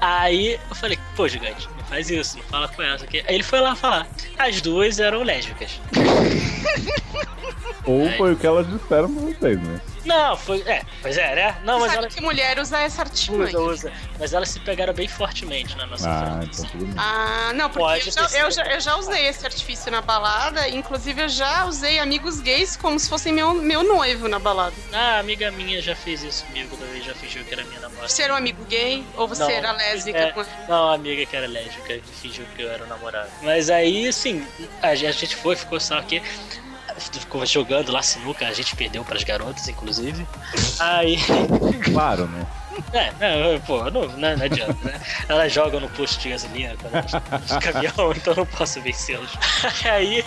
[0.00, 3.02] Aí eu falei, pô, gigante, não faz isso, não fala com elas.
[3.02, 3.24] aqui.
[3.26, 4.06] Aí ele foi lá falar.
[4.37, 5.80] As duas eram lésbicas.
[7.87, 8.16] Ou Ai.
[8.16, 9.81] foi o que elas disseram pra vocês, né?
[10.05, 10.61] Não, foi.
[10.66, 11.57] É, pois é, né?
[11.64, 12.14] Não, mas Sabe elas.
[12.14, 13.59] que mulher usa essa artimanha.
[13.59, 13.92] Usa, usa.
[14.20, 16.94] Mas elas se pegaram bem fortemente na nossa Ah, então tudo bem.
[16.96, 20.68] Ah, não, porque Pode eu já, eu, já, eu já usei esse artifício na balada.
[20.68, 24.75] Inclusive, eu já usei amigos gays como se fossem meu, meu noivo na balada.
[24.92, 28.09] Ah, a amiga minha já fez isso comigo também, já fingiu que era minha namorada.
[28.09, 29.05] Você era um amigo gay?
[29.16, 30.18] Ou você Não, era lésbica?
[30.18, 30.31] é.
[30.33, 33.29] com- Não, a amiga que era lésbica, que fingiu que eu era o namorado.
[33.42, 34.46] Mas aí, assim,
[34.83, 36.22] a gente a gente foi, ficou só aqui.
[37.12, 40.26] Ficou jogando lá sinuca, a gente perdeu pras garotas, inclusive.
[40.78, 41.18] Aí.
[41.92, 42.46] Claro, né?
[42.92, 45.00] É, pô, não, não, adianta, né?
[45.28, 49.30] Elas jogam no posto de gasolina quando caminhão, então eu não posso vencê-los.
[49.84, 50.24] Aí,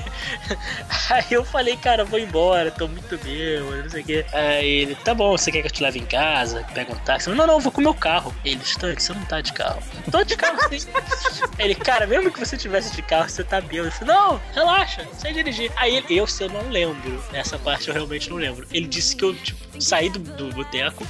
[1.09, 4.25] aí eu falei, cara, vou embora, tô muito bêbado, não sei o quê.
[4.33, 6.65] Aí ele, tá bom, você quer que eu te leve em casa?
[6.73, 7.29] Pega um táxi?
[7.29, 8.33] Não, não, eu vou com o meu carro.
[8.43, 9.81] Ele, Stank, você não tá de carro.
[10.11, 10.87] Tô de carro sim.
[11.57, 13.89] Ele, cara, mesmo que você tivesse de carro, você tá bêbado.
[13.89, 15.71] Eu falei, não, relaxa, sei dirigir.
[15.75, 18.67] Aí ele, eu, se eu não lembro, essa parte eu realmente não lembro.
[18.71, 21.05] Ele disse que eu, tipo, saí do, do boteco,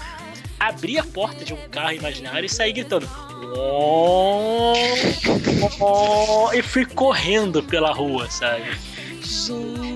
[0.60, 3.10] abri a porta de um carro imaginário e saí gritando.
[3.56, 4.74] "Oh,
[5.80, 8.78] oh", E fui correndo pela rua, sabe?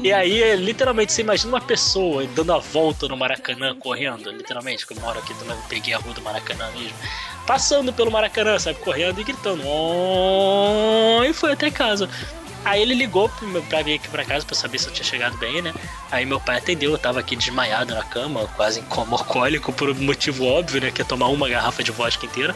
[0.04, 4.93] E aí, literalmente, você imagina uma pessoa dando a volta no Maracanã, correndo, literalmente, que
[4.93, 6.93] eu moro aqui também, peguei a rua do Maracanã mesmo.
[7.47, 9.63] Passando pelo Maracanã, sabe, correndo e gritando.
[9.65, 12.10] "Oh", E foi até casa.
[12.65, 15.38] Aí ele ligou pro meu- vir aqui pra casa pra saber se eu tinha chegado
[15.38, 15.73] bem, né?
[16.12, 19.89] Aí meu pai atendeu, eu tava aqui desmaiado na cama, quase em coma alcoólico, por
[19.89, 20.91] um motivo óbvio, né?
[20.91, 22.56] Que é tomar uma garrafa de vodka inteira.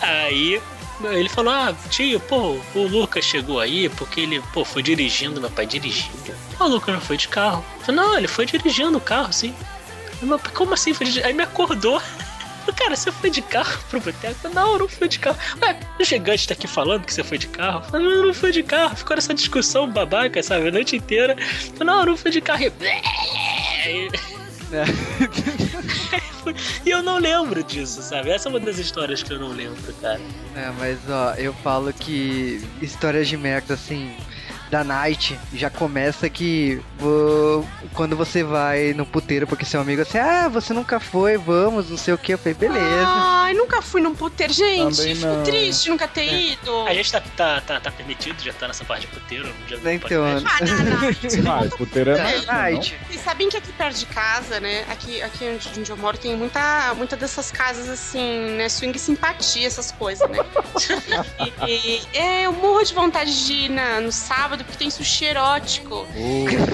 [0.00, 0.60] Aí
[1.12, 5.50] ele falou: Ah, tio, pô, o Lucas chegou aí porque ele, pô, foi dirigindo, meu
[5.50, 6.34] pai dirigindo.
[6.60, 7.64] O Lucas não foi de carro.
[7.80, 9.54] Eu falei, não, ele foi dirigindo o carro, sim.
[10.54, 10.92] Como assim?
[11.24, 12.00] Aí me acordou.
[12.72, 14.48] Cara, você foi de carro pro boteco?
[14.50, 15.38] Não, eu não fui de carro.
[15.62, 17.84] Ué, o gigante tá aqui falando que você foi de carro?
[17.92, 18.96] Eu, não, eu não fui de carro.
[18.96, 21.36] Ficou nessa discussão babaca, sabe, a noite inteira.
[21.78, 22.64] Eu, não, eu não fui de carro.
[22.64, 22.72] E...
[26.84, 28.30] E eu não lembro disso, sabe?
[28.30, 30.20] Essa é uma das histórias que eu não lembro, cara.
[30.54, 34.14] É, mas ó, eu falo que histórias de merda assim.
[34.70, 36.80] Da night, já começa que
[37.92, 41.96] quando você vai no puteiro porque seu amigo assim, ah, você nunca foi, vamos, não
[41.96, 42.32] sei o que.
[42.34, 43.04] Eu falei, beleza.
[43.06, 44.52] Ai, nunca fui num puteiro.
[44.52, 46.86] Gente, fico triste nunca ter ido.
[46.86, 49.52] A gente tá, tá, tá, tá permitido, já tá nessa parte de puteiro.
[49.68, 50.44] Já Então, podcast.
[50.46, 51.54] Ah, não, não.
[51.64, 52.54] Ah, puteiro é night, não?
[52.54, 52.96] night.
[53.08, 54.84] Vocês sabem que aqui perto de casa, né?
[54.90, 58.68] Aqui, aqui onde, onde eu moro tem muita, muita dessas casas assim, né?
[58.68, 60.38] Swing simpatia, essas coisas, né?
[61.68, 65.24] e, e- é, eu morro de vontade de ir na, no sábado porque tem sushi
[65.24, 66.06] erótico.
[66.14, 66.64] Maneiro.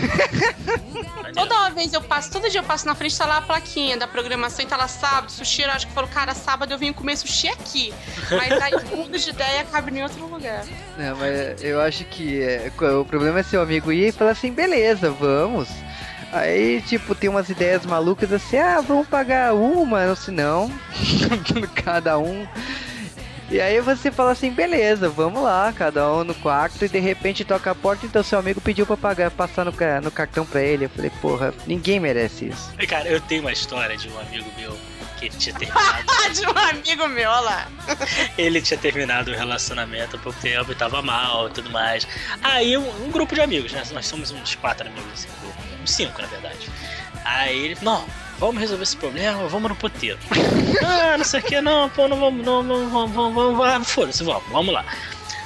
[1.35, 4.07] Toda vez eu passo, todo dia eu passo na frente, tá lá a plaquinha da
[4.07, 5.91] programação e tá lá sábado, sushi erótico.
[5.91, 7.95] Eu falo, cara, sábado eu vim comer sushi aqui.
[8.31, 10.65] Mas aí muda de ideia cabe em outro lugar.
[10.99, 14.53] Não, mas eu acho que é, o problema é seu amigo ir e falar assim,
[14.53, 15.69] beleza, vamos.
[16.33, 20.71] Aí, tipo, tem umas ideias malucas assim, ah, vamos pagar uma, ou se não,
[21.75, 22.47] cada um.
[23.51, 27.45] E aí você fala assim, beleza, vamos lá, cada um no quarto, e de repente
[27.45, 30.85] toca a porta, então seu amigo pediu pra pagar, passar no, no cartão pra ele.
[30.85, 32.73] Eu falei, porra, ninguém merece isso.
[32.89, 34.77] Cara, eu tenho uma história de um amigo meu
[35.19, 36.05] que ele tinha terminado.
[36.09, 37.69] Ah, de um amigo meu, olha lá.
[38.39, 42.07] ele tinha terminado o relacionamento há pouco tempo e tava mal e tudo mais.
[42.43, 43.83] Aí um, um grupo de amigos, né?
[43.93, 45.29] Nós somos uns quatro amigos, assim,
[45.83, 46.69] uns cinco na verdade.
[47.25, 48.07] Aí ele, não,
[48.41, 50.19] vamos resolver esse problema, vamos no puteiro.
[50.83, 53.85] ah, não sei o que, não, pô, não vamos, não, não, vamos, vamos, vamos, ah,
[53.85, 54.85] foda-se, vamos, vamos lá.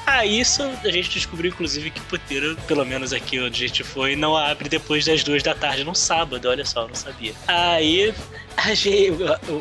[0.06, 4.14] Aí isso a gente descobriu, inclusive, que puteiro, pelo menos aqui onde a gente foi,
[4.14, 7.34] não abre depois das duas da tarde no sábado, olha só, eu não sabia.
[7.48, 8.14] Aí
[8.56, 9.12] a gente,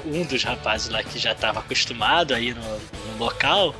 [0.05, 3.73] um dos rapazes lá que já tava acostumado aí no, no local,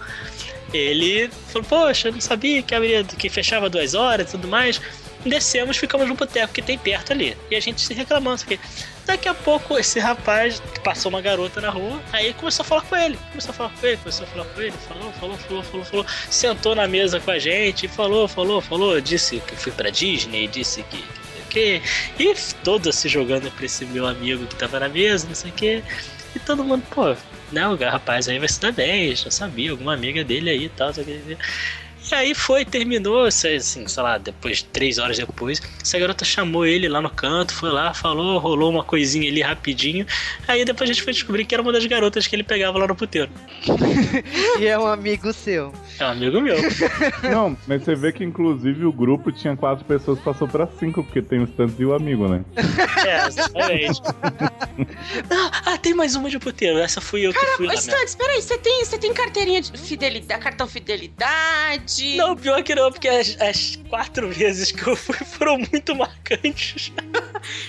[0.74, 4.82] ele falou, poxa, eu não sabia que abria, que fechava duas horas e tudo mais.
[5.26, 7.38] Descemos, ficamos no boteco que tem perto ali.
[7.50, 8.60] E a gente se reclamando, isso aqui.
[9.06, 12.96] Daqui a pouco, esse rapaz passou uma garota na rua, aí começou a falar com
[12.96, 13.18] ele.
[13.30, 16.06] Começou a falar com ele, começou a falar com ele, falou, falou, falou, falou, falou.
[16.30, 19.00] Sentou na mesa com a gente, falou, falou, falou.
[19.02, 20.98] Disse que fui pra Disney, disse que.
[20.98, 21.04] que
[21.38, 21.82] não quê.
[22.20, 22.34] E
[22.64, 25.84] todo se jogando pra esse meu amigo que tava na mesa, não sei o que.
[26.36, 27.16] E todo mundo, pô,
[27.52, 30.70] né, o rapaz aí vai se dar bem, já sabia, alguma amiga dele aí e
[30.70, 31.38] tal, não sei o que.
[32.12, 36.88] E aí foi, terminou, assim, sei lá, depois, três horas depois, essa garota chamou ele
[36.90, 40.06] lá no canto, foi lá, falou, rolou uma coisinha ali rapidinho.
[40.48, 42.88] Aí depois a gente foi descobrir que era uma das garotas que ele pegava lá
[42.88, 43.30] no puteiro.
[44.60, 45.74] E é um amigo seu.
[46.00, 46.56] É um amigo meu.
[47.30, 51.22] Não, mas você vê que inclusive o grupo tinha quatro pessoas, passou pra cinco, porque
[51.22, 52.44] tem o Stanley e o amigo, né?
[53.06, 54.02] É, exatamente.
[55.30, 56.78] ah, ah, tem mais uma de puteiro.
[56.80, 57.80] Essa fui eu que fui mesmo.
[57.80, 61.93] Stantes, peraí, você tem, você tem carteirinha de fidelidade, cartão fidelidade?
[62.16, 66.92] Não, pior que não, porque as, as quatro vezes que eu fui foram muito marcantes.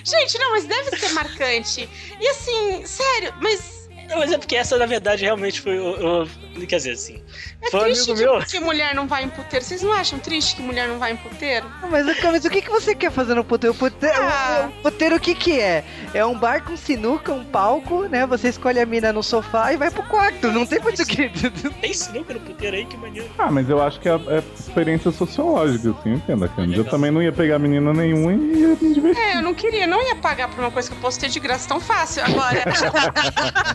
[0.04, 1.88] Gente, não, mas deve ser marcante.
[2.20, 5.78] E assim, sério, mas Não, mas é porque essa, na verdade, realmente foi.
[5.78, 7.22] o- o- quer dizer, assim.
[7.62, 8.40] é Foi um triste amigo meu.
[8.40, 9.64] que, que mulher não vai em puteiro.
[9.64, 11.66] Vocês não acham triste que mulher não vai em puteiro?
[11.90, 13.74] Mas, mas o que, que você quer fazer no puteiro?
[13.74, 14.68] O puteiro, Ah.
[14.78, 15.84] o puteiro o que que é?
[16.12, 18.26] É um bar com sinuca, um palco, né?
[18.26, 20.50] Você escolhe a mina no sofá e vai pro quarto.
[20.52, 21.28] Não tem muito o que...
[21.80, 23.28] Tem sinuca no puteiro aí, que maneiro.
[23.38, 26.68] Ah, mas eu acho que é, é experiência sociológica, assim, eu entendo, cara.
[26.70, 29.22] Eu também não ia pegar menina nenhuma e ia me divertir.
[29.22, 31.40] É, eu não queria, não ia pagar por uma coisa que eu posso ter de
[31.40, 32.22] graça tão fácil.
[32.24, 32.64] Agora.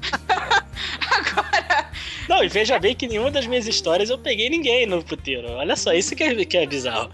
[0.27, 1.89] Agora.
[2.29, 5.51] Não, e veja bem que nenhuma das minhas histórias eu peguei ninguém no puteiro.
[5.53, 7.11] Olha só, isso que é, que é bizarro.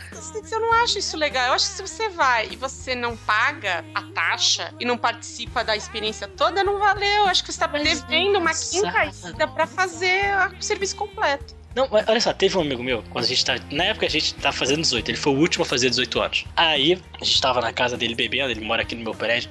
[0.51, 1.47] Eu não acho isso legal.
[1.47, 5.63] Eu acho que se você vai e você não paga a taxa e não participa
[5.63, 7.07] da experiência toda, não valeu.
[7.07, 11.55] Eu acho que você tá devendo uma quinta ida pra fazer o serviço completo.
[11.73, 13.55] Não, mas olha só, teve um amigo meu, quando a gente tá.
[13.71, 16.45] Na época a gente tava fazendo 18, ele foi o último a fazer 18 anos.
[16.55, 19.49] Aí a gente tava na casa dele bebendo, ele mora aqui no meu prédio.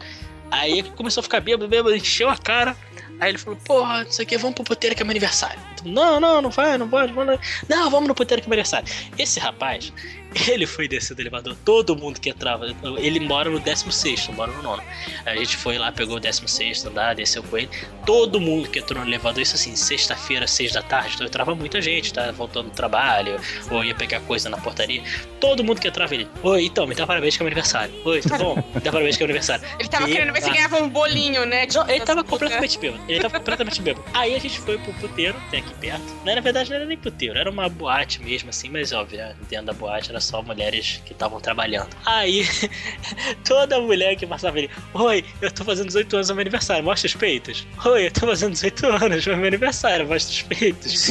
[0.51, 2.77] Aí começou a ficar bêbado, bêbado, encheu a cara.
[3.21, 5.59] Aí ele falou, porra, não sei o que, vamos pro puteiro que é meu aniversário.
[5.73, 8.55] Então, não, não, não vai, não pode, vamos Não, vamos no puteiro que é meu
[8.55, 8.89] aniversário.
[9.19, 9.93] Esse rapaz,
[10.51, 12.67] ele foi descer do elevador, todo mundo que entrava,
[12.99, 14.83] ele mora no 16, mora no nono.
[15.25, 17.69] A gente foi lá, pegou o 16 andar, desceu com ele.
[18.07, 21.81] Todo mundo que entrou no elevador, isso assim, sexta-feira, seis da tarde, então entrava muita
[21.81, 25.03] gente, tá voltando do trabalho, ou ia pegar coisa na portaria.
[25.41, 27.95] Todo mundo que entrava ele, oi, então, me dá parabéns que é meu aniversário.
[28.05, 28.57] Oi, tá bom?
[28.75, 29.65] Me dá parabéns que é meu aniversário.
[29.79, 31.67] Ele tava E- querendo ver se ganhava um bolinho, né?
[31.75, 32.41] Não, ele das tava putas.
[32.41, 33.03] completamente bêbado.
[33.09, 34.05] Ele tava completamente bêbado.
[34.15, 36.03] Aí a gente foi pro puteiro, tem aqui perto.
[36.25, 39.35] Não, na verdade não era nem puteiro, era uma boate mesmo, assim, mas óbvio, né?
[39.49, 41.91] dentro da boate era só mulheres que estavam trabalhando.
[42.05, 42.47] Aí,
[43.45, 47.07] toda mulher que passava ele, oi, eu tô fazendo 18 anos no meu aniversário, mostra
[47.07, 47.67] os peitos.
[47.85, 51.09] Oi, eu tô fazendo 18 anos no meu aniversário, mostra os peitos.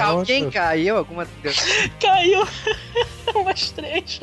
[0.00, 0.96] Alguém caiu?
[0.96, 1.26] Alguma...
[2.00, 2.46] Caiu!
[3.40, 4.20] Umas três.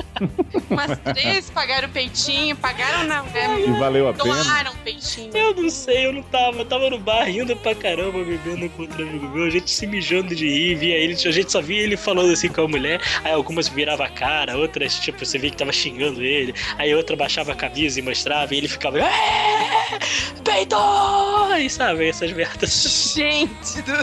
[0.70, 3.60] Umas três pagaram o peitinho, pagaram não, né?
[3.66, 4.42] E valeu a pena.
[4.44, 5.36] Doaram o peitinho.
[5.36, 6.58] Eu não sei, eu não tava.
[6.58, 9.44] Eu tava no bar rindo pra caramba, bebendo com outro amigo meu.
[9.46, 11.14] A gente se mijando de rir, via ele.
[11.14, 13.00] A gente só via ele falando assim com a mulher.
[13.24, 16.54] Aí algumas virava a cara, outras, tipo, você via que tava xingando ele.
[16.76, 18.54] Aí outra baixava a camisa e mostrava.
[18.54, 18.98] E ele ficava.
[18.98, 19.98] "É,
[20.44, 21.56] Peidou!
[21.56, 23.12] E sabe, essas merdas.
[23.14, 23.96] Gente do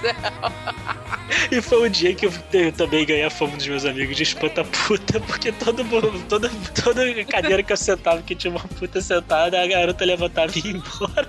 [0.00, 1.11] céu.
[1.50, 2.32] E foi o dia que eu
[2.76, 6.50] também ganhei a fama dos meus amigos de espanta-puta, porque todo mundo, toda,
[6.82, 10.72] toda cadeira que eu sentava que tinha uma puta sentada, a garota levantava e ia
[10.72, 11.28] embora.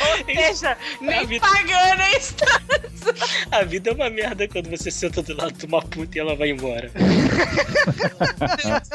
[0.00, 1.46] Ou seja, nem vida.
[1.46, 2.90] pagando a estrada.
[3.50, 6.36] A vida é uma merda quando você senta do lado de uma puta e ela
[6.36, 6.90] vai embora.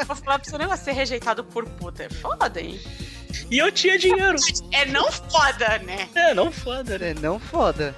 [0.06, 2.80] Vou falar pra você, o negócio de ser rejeitado por puta é foda, hein?
[3.50, 4.36] E eu tinha dinheiro.
[4.72, 6.08] É não foda, né?
[6.14, 7.10] É, não foda, né?
[7.10, 7.94] É, não foda.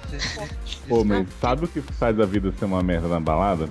[0.87, 3.67] Pô, mas sabe o que faz a vida ser uma merda na balada?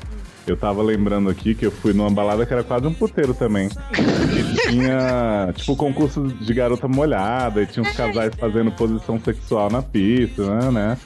[0.47, 3.69] Eu tava lembrando aqui que eu fui numa balada que era quase um puteiro também.
[3.99, 9.83] E tinha, tipo, concurso de garota molhada, e tinha uns casais fazendo posição sexual na
[9.83, 10.99] pista, né, né?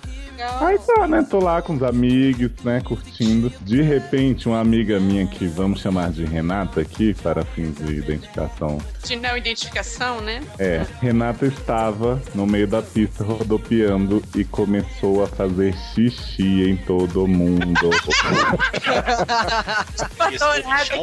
[0.61, 1.27] Aí tá, né?
[1.29, 2.81] Tô lá com os amigos, né?
[2.81, 3.52] Curtindo.
[3.60, 8.79] De repente, uma amiga minha que vamos chamar de Renata aqui, para fins de identificação.
[9.04, 10.42] De não identificação, né?
[10.58, 17.27] É, Renata estava no meio da pista rodopiando e começou a fazer xixi em todo
[17.27, 17.90] mundo.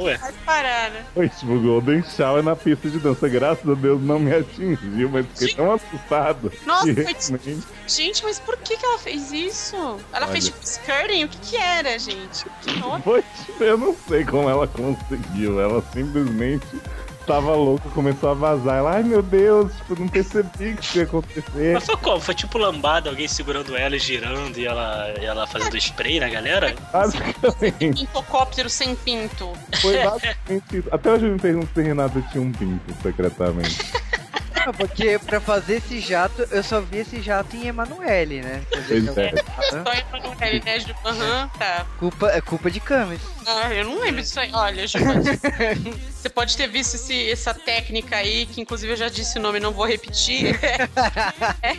[0.10, 0.18] É.
[0.18, 1.06] faz parar, né?
[1.14, 3.28] Foi tipo Golden Shower na pista de dança.
[3.28, 6.52] Graças a Deus não me atingiu, mas fiquei tão assustado.
[6.66, 7.58] Nossa, que
[7.88, 9.76] Gente, mas por que, que ela fez isso?
[10.14, 10.54] Ela fez Olha.
[10.54, 11.24] tipo skirting?
[11.24, 12.46] O que que era, gente?
[12.62, 12.80] Que.
[13.04, 15.60] Foi, tipo, eu não sei como ela conseguiu.
[15.60, 16.68] Ela simplesmente
[17.30, 18.78] tava louca, começou a vazar.
[18.78, 21.74] Ela, ai meu Deus, tipo, não percebi que isso ia acontecer.
[21.76, 22.20] Mas foi como?
[22.20, 26.28] Foi tipo lambada, alguém segurando ela e girando e ela, e ela fazendo spray na
[26.28, 26.76] galera?
[26.92, 29.54] Basicamente, Pintocóptero sem pinto.
[29.80, 30.88] foi basicamente isso.
[30.92, 33.78] Até hoje eu me pergunto se Renata tinha um pinto, secretamente.
[34.66, 38.62] Não, porque pra fazer esse jato, eu só vi esse jato em Emanuele, né?
[38.70, 38.98] Pois é.
[38.98, 40.96] então, Só Emanuele, né, Ju?
[41.06, 41.86] Aham, tá.
[41.98, 43.22] culpa, é culpa de Camis.
[43.46, 44.52] Ah, eu não lembro disso aí.
[44.54, 44.98] Olha, Ju,
[46.12, 49.60] você pode ter visto esse- essa técnica aí, que inclusive eu já disse o nome,
[49.60, 50.58] não vou repetir.
[51.62, 51.74] É,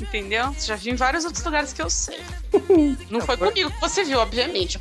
[0.00, 0.54] entendeu?
[0.58, 2.20] Já vi em vários outros lugares que eu sei.
[3.10, 4.78] Não foi comigo que você viu, obviamente.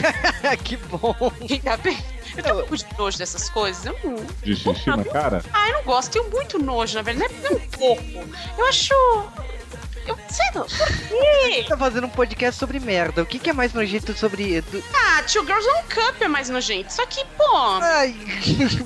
[0.64, 1.14] que bom.
[1.50, 1.98] Ainda bem.
[2.36, 3.84] Eu tenho um pouco de nojo dessas coisas.
[3.84, 5.42] Eu não, De xixi na cara?
[5.52, 6.10] ah, eu não gosto.
[6.12, 7.32] Tenho muito nojo, na verdade.
[7.42, 8.02] Não é um pouco.
[8.58, 8.92] Eu acho.
[10.06, 10.66] Eu sei lá.
[10.66, 11.18] Por
[11.50, 11.64] quê?
[11.66, 13.22] Tá fazendo um podcast sobre merda.
[13.22, 14.60] O que, que é mais nojento sobre.
[14.60, 16.92] do- Ah, Two Girls One Cup é mais nojento.
[16.92, 17.56] Só que, pô.
[17.80, 18.14] Ai.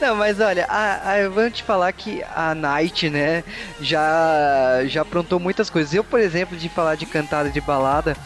[0.00, 3.44] Não, mas olha, a, a, eu vou te falar que a Night, né,
[3.80, 5.92] já, já aprontou muitas coisas.
[5.94, 8.16] Eu, por exemplo, de falar de cantada de balada,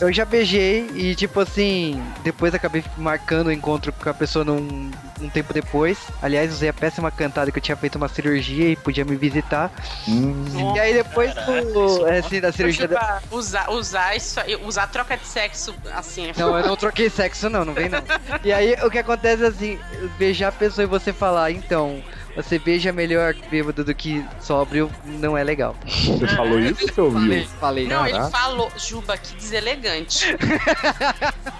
[0.00, 4.90] eu já beijei e, tipo assim, depois acabei marcando o encontro com a pessoa num,
[5.20, 5.98] um tempo depois.
[6.22, 9.70] Aliás, usei a péssima cantada que eu tinha feito uma cirurgia e podia me visitar.
[10.08, 11.32] Hum, E aí depois
[11.72, 12.88] do, é, assim, da cirurgia.
[12.88, 16.28] da- usar, usar isso usar troca de sexo assim.
[16.28, 18.02] é Não, eu não troquei sexo, não, não vem não.
[18.44, 19.78] E aí o que acontece é assim,
[20.18, 22.02] beijar a pessoa e você falar, então,
[22.36, 25.74] você beija melhor bêbado do que sóbrio, não é legal.
[25.84, 27.44] você falou isso, você ouviu?
[27.58, 27.86] falei.
[27.88, 28.30] Não, ele Caraca.
[28.38, 30.26] falou, Juba, que deselegante.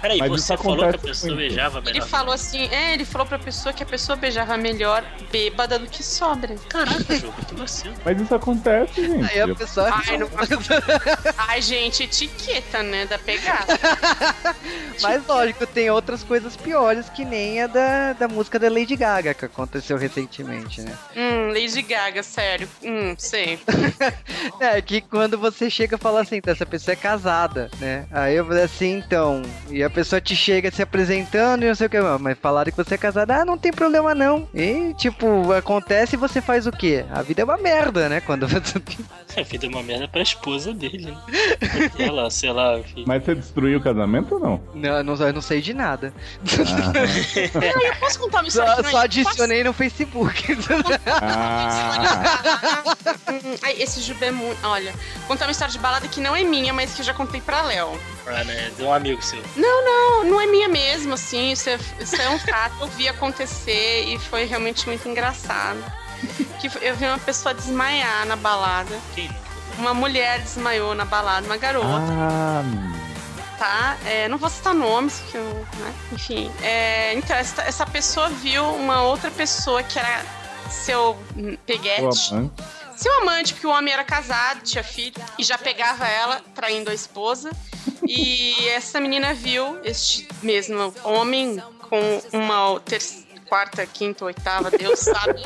[0.01, 1.47] Peraí, Mas você falou que a acontece pessoa muito.
[1.49, 2.07] beijava Ele melhor.
[2.07, 6.03] falou assim, é, ele falou pra pessoa que a pessoa beijava melhor bêbada do que
[6.03, 6.55] sobra.
[6.69, 7.95] Caraca, Juba, que vacilo.
[8.05, 9.31] Mas isso acontece, gente.
[9.31, 9.89] Aí a pessoa.
[9.91, 10.29] Ai, não-
[11.37, 13.77] Ai, gente, etiqueta, né, da pegada.
[15.01, 19.33] Mas lógico, tem outras coisas piores que nem a da, da música da Lady Gaga
[19.33, 20.93] que aconteceu recentemente, né?
[21.15, 22.67] hum, Lady Gaga, sério.
[22.83, 23.59] Hum, sei.
[24.59, 28.05] É que quando você chega e fala assim, então, essa pessoa é casada, né?
[28.11, 31.87] Aí eu falei assim, então, e a pessoa te chega se apresentando e não sei
[31.87, 34.47] o que, mas falaram que você é casada, ah, não tem problema não.
[34.53, 37.05] E tipo, acontece e você faz o quê?
[37.11, 38.19] A vida é uma merda, né?
[38.21, 38.81] Quando você.
[39.39, 41.17] A vida é uma merda pra esposa dele, né?
[41.95, 43.05] Sei lá, sei lá, filho.
[43.07, 44.61] Mas você destruiu o casamento ou não?
[44.73, 46.13] Não, eu não, eu não sei de nada.
[46.43, 46.93] Ah,
[47.87, 50.56] Eu posso contar uma história Só, só adicionei no Facebook.
[51.05, 52.83] Ah,
[53.63, 54.65] Ai, esse Juba é muito.
[54.65, 54.93] Olha,
[55.27, 57.61] contar uma história de balada que não é minha, mas que eu já contei pra
[57.61, 57.99] Léo.
[58.25, 58.71] Ah, né?
[58.75, 59.41] De um amigo seu.
[59.55, 61.51] Não, não é minha mesmo, assim.
[61.51, 62.75] Isso é, isso é um fato.
[62.81, 65.83] Eu vi acontecer e foi realmente muito engraçado.
[66.59, 68.97] Que eu vi uma pessoa desmaiar na balada.
[69.77, 72.63] Uma mulher desmaiou na balada, uma garota, ah,
[73.59, 73.97] tá?
[74.05, 75.93] É, não vou citar nomes, porque eu, né?
[76.11, 76.51] Enfim.
[76.63, 80.25] É, então, essa, essa pessoa viu uma outra pessoa que era
[80.69, 81.17] seu
[81.65, 82.33] peguete.
[82.95, 86.93] seu amante, porque o homem era casado, tinha filho, e já pegava ela, traindo a
[86.93, 87.51] esposa.
[88.07, 95.41] E essa menina viu este mesmo homem com uma terceira quarta, quinta, oitava, Deus sabe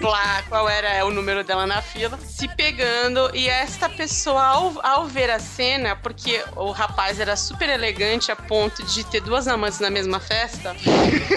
[0.00, 3.30] lá qual era o número dela na fila, se pegando.
[3.34, 8.36] E esta pessoa, ao, ao ver a cena, porque o rapaz era super elegante a
[8.36, 10.74] ponto de ter duas amantes na mesma festa,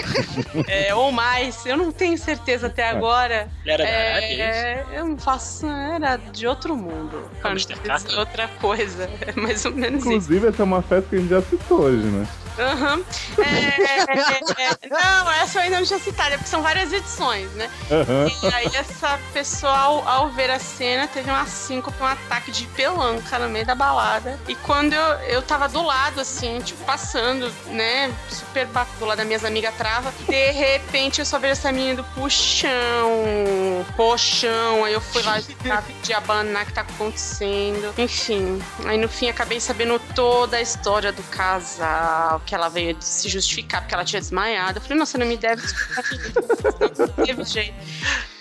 [0.68, 3.48] é, ou mais, eu não tenho certeza até agora.
[3.66, 7.30] Era da é, Arábia, eu não faço, era de outro mundo.
[7.42, 7.96] Amsterdã?
[8.18, 10.08] outra coisa, é mais ou menos isso.
[10.08, 12.26] Inclusive, essa é uma festa que a gente já citou hoje, né?
[12.58, 13.04] Aham.
[13.38, 17.50] É, é, é, não, essa eu ainda não tinha citado, é porque são várias edições,
[17.52, 17.70] né?
[17.90, 18.28] Aham.
[18.42, 22.66] E aí essa pessoa, ao, ao ver a cena, teve uma síncope, um ataque de
[22.68, 24.38] pelanca no meio da balada.
[24.48, 28.66] E quando eu, eu tava do lado, assim, tipo, passando, né, super
[28.98, 32.70] do lado das minhas amigas trava, de repente eu só vejo essa menina do puxão,
[33.96, 35.38] puxão, aí eu fui lá
[36.02, 37.94] de abanar o que tá acontecendo.
[37.98, 43.28] Enfim, aí no fim acabei sabendo toda a história do casal, que ela veio se
[43.28, 44.78] justificar porque ela tinha desmaiado.
[44.78, 45.62] Eu falei, você não me deve
[46.98, 47.74] não teve jeito.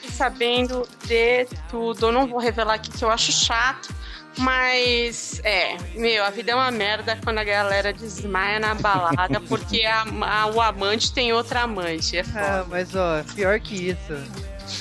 [0.03, 3.89] E sabendo de tudo, eu não vou revelar aqui que eu acho chato,
[4.37, 9.83] mas é, meu, a vida é uma merda quando a galera desmaia na balada porque
[9.85, 12.17] a- a- o amante tem outra amante.
[12.17, 12.65] É Ah, foda.
[12.69, 14.13] mas ó, pior que isso.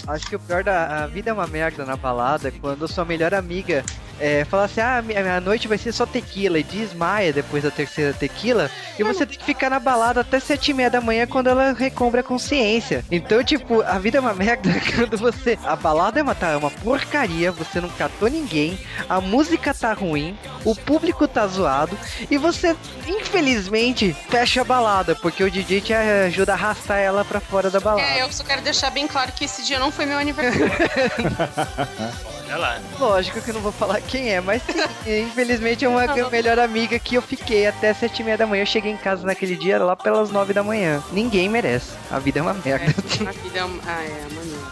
[0.07, 3.05] Acho que o pior da a vida é uma merda na balada é quando sua
[3.05, 3.85] melhor amiga
[4.21, 7.71] é, fala assim: ah, minha, a noite vai ser só tequila e desmaia depois da
[7.71, 11.27] terceira tequila e você tem que ficar na balada até sete e meia da manhã
[11.27, 13.05] quando ela recobre a consciência.
[13.11, 15.59] Então, tipo, a vida é uma merda quando você.
[15.65, 19.93] A balada é uma, tá, é uma porcaria, você não catou ninguém, a música tá
[19.93, 21.99] ruim, o público tá zoado
[22.31, 27.41] e você, infelizmente, fecha a balada porque o DJ te ajuda a arrastar ela pra
[27.41, 28.07] fora da balada.
[28.07, 30.71] É, eu só quero deixar bem claro que esse dia não foi meu aniversário.
[32.55, 32.81] Olha lá.
[33.01, 34.79] Lógico que eu não vou falar quem é, mas sim,
[35.27, 38.63] infelizmente é uma minha melhor amiga que eu fiquei até sete e meia da manhã.
[38.63, 41.03] Eu cheguei em casa naquele dia lá pelas nove da manhã.
[41.11, 41.95] Ninguém merece.
[42.13, 42.95] A vida é uma merda.
[43.29, 43.83] A vida é uma...
[43.87, 44.67] Ah, é, maneiro.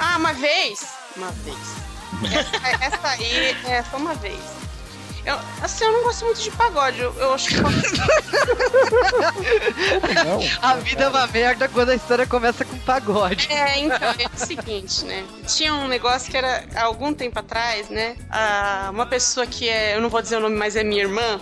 [0.00, 0.84] Ah, uma vez.
[1.16, 1.56] Uma vez.
[2.24, 4.60] Essa, essa aí é só uma vez.
[5.24, 6.98] Eu, assim, eu não gosto muito de pagode.
[6.98, 7.56] Eu, eu acho que.
[7.60, 7.70] Não.
[10.62, 13.52] A vida é uma merda quando a história começa com pagode.
[13.52, 15.24] É, então, é seguinte, né?
[15.46, 18.16] Tinha um negócio que era, há algum tempo atrás, né?
[18.90, 21.20] uma pessoa que é, eu não vou dizer o nome, mas é minha irmã.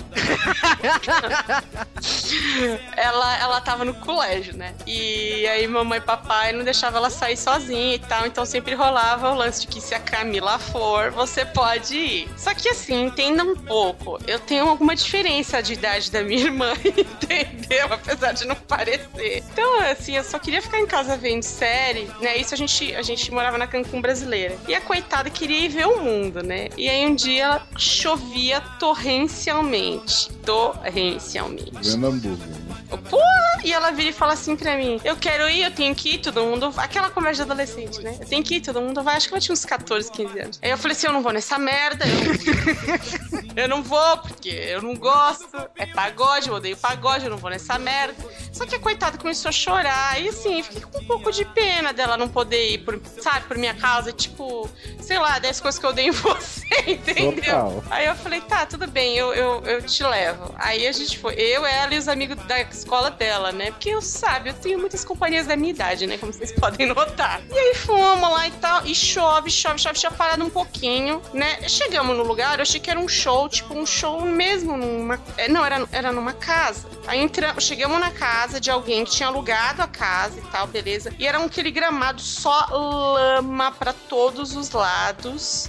[2.97, 4.75] ela, ela tava no colégio, né?
[4.87, 9.31] E aí mamãe e papai não deixavam ela sair sozinha e tal, então sempre rolava
[9.31, 12.29] o lance de que se a Camila for, você pode ir.
[12.37, 16.73] Só que assim, entenda um pouco, eu tenho alguma diferença de idade da minha irmã,
[16.85, 17.93] entendeu?
[17.93, 19.45] Apesar de não parecer.
[19.53, 22.37] Então, assim, eu só queria ficar em casa vendo série, né?
[22.37, 24.57] Isso a gente, a gente morava na Cancún brasileira.
[24.67, 26.69] E a coitada queria ir ver o mundo, né?
[26.77, 30.31] E aí um dia chovia torrencialmente.
[30.45, 31.71] Torrencialmente.
[31.83, 32.47] Vendo hambúrguer.
[32.47, 32.78] né?
[32.89, 33.49] Porra!
[33.65, 36.19] E ela vira e fala assim pra mim: Eu quero ir, eu tenho que ir,
[36.19, 36.71] todo mundo.
[36.71, 36.85] vai.
[36.85, 38.17] Aquela conversa de adolescente, né?
[38.21, 39.17] Eu tenho que ir, todo mundo vai.
[39.17, 40.59] Acho que ela tinha uns 14, 15 anos.
[40.63, 42.05] Aí eu falei assim: Eu não vou nessa merda.
[42.07, 45.49] Eu, eu não vou, porque eu não gosto.
[45.77, 48.15] É pagode, eu odeio pagode, eu não vou nessa merda.
[48.53, 50.21] Só que a coitada começou a chorar.
[50.21, 53.59] E assim, fiquei com um pouco de pena dela não poder ir, por, sabe, por
[53.59, 54.13] minha causa.
[54.13, 54.69] Tipo,
[55.01, 57.35] sei lá, 10 coisas que eu odeio em você, entendeu?
[57.35, 57.85] Total.
[57.91, 60.55] Aí eu falei, tá, tudo bem, eu, eu, eu te levo.
[60.57, 63.71] Aí a gente foi, eu, ela e os amigos da escola dela, né?
[63.71, 66.17] Porque eu sabe, eu tenho muitas companhias da minha idade, né?
[66.19, 67.41] Como vocês podem notar.
[67.51, 71.69] E aí fomos lá e tal, e chove, chove, chove, tinha parado um pouquinho, né?
[71.69, 75.21] Chegamos no lugar, eu achei que era um show, tipo um show mesmo numa.
[75.37, 76.87] é, Não, era, era numa casa.
[77.07, 81.13] Aí entramos, chegamos na casa de alguém que tinha alugado a casa e tal, beleza.
[81.19, 85.69] E era um aquele gramado só lama pra todos os lados.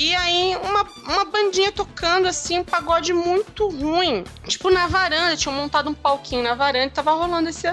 [0.00, 4.24] E aí, uma, uma bandinha tocando, assim, um pagode muito ruim.
[4.48, 7.68] Tipo, na varanda, tinham montado um palquinho na varanda tava rolando esse,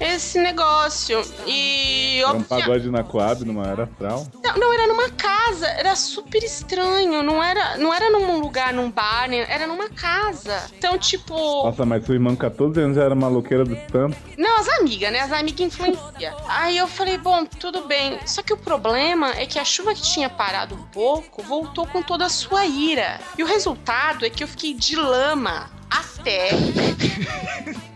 [0.00, 1.22] esse negócio.
[1.46, 4.26] E, Era um pagode na Coab, numa era astral.
[4.42, 7.22] Não, não, era numa casa, era super estranho.
[7.22, 10.70] Não era, não era num lugar, num bar, era numa casa.
[10.76, 11.34] Então, tipo.
[11.34, 14.16] Nossa, mas sua irmã com 14 anos já era maloqueira do tanto.
[14.36, 15.20] Não, as amigas, né?
[15.20, 16.36] As amigas influenciam.
[16.48, 18.18] Aí eu falei, bom, tudo bem.
[18.26, 22.02] Só que o problema é que a chuva que tinha parado um pouco voltou com
[22.02, 23.20] toda a sua ira.
[23.38, 26.50] E o resultado é que eu fiquei de lama até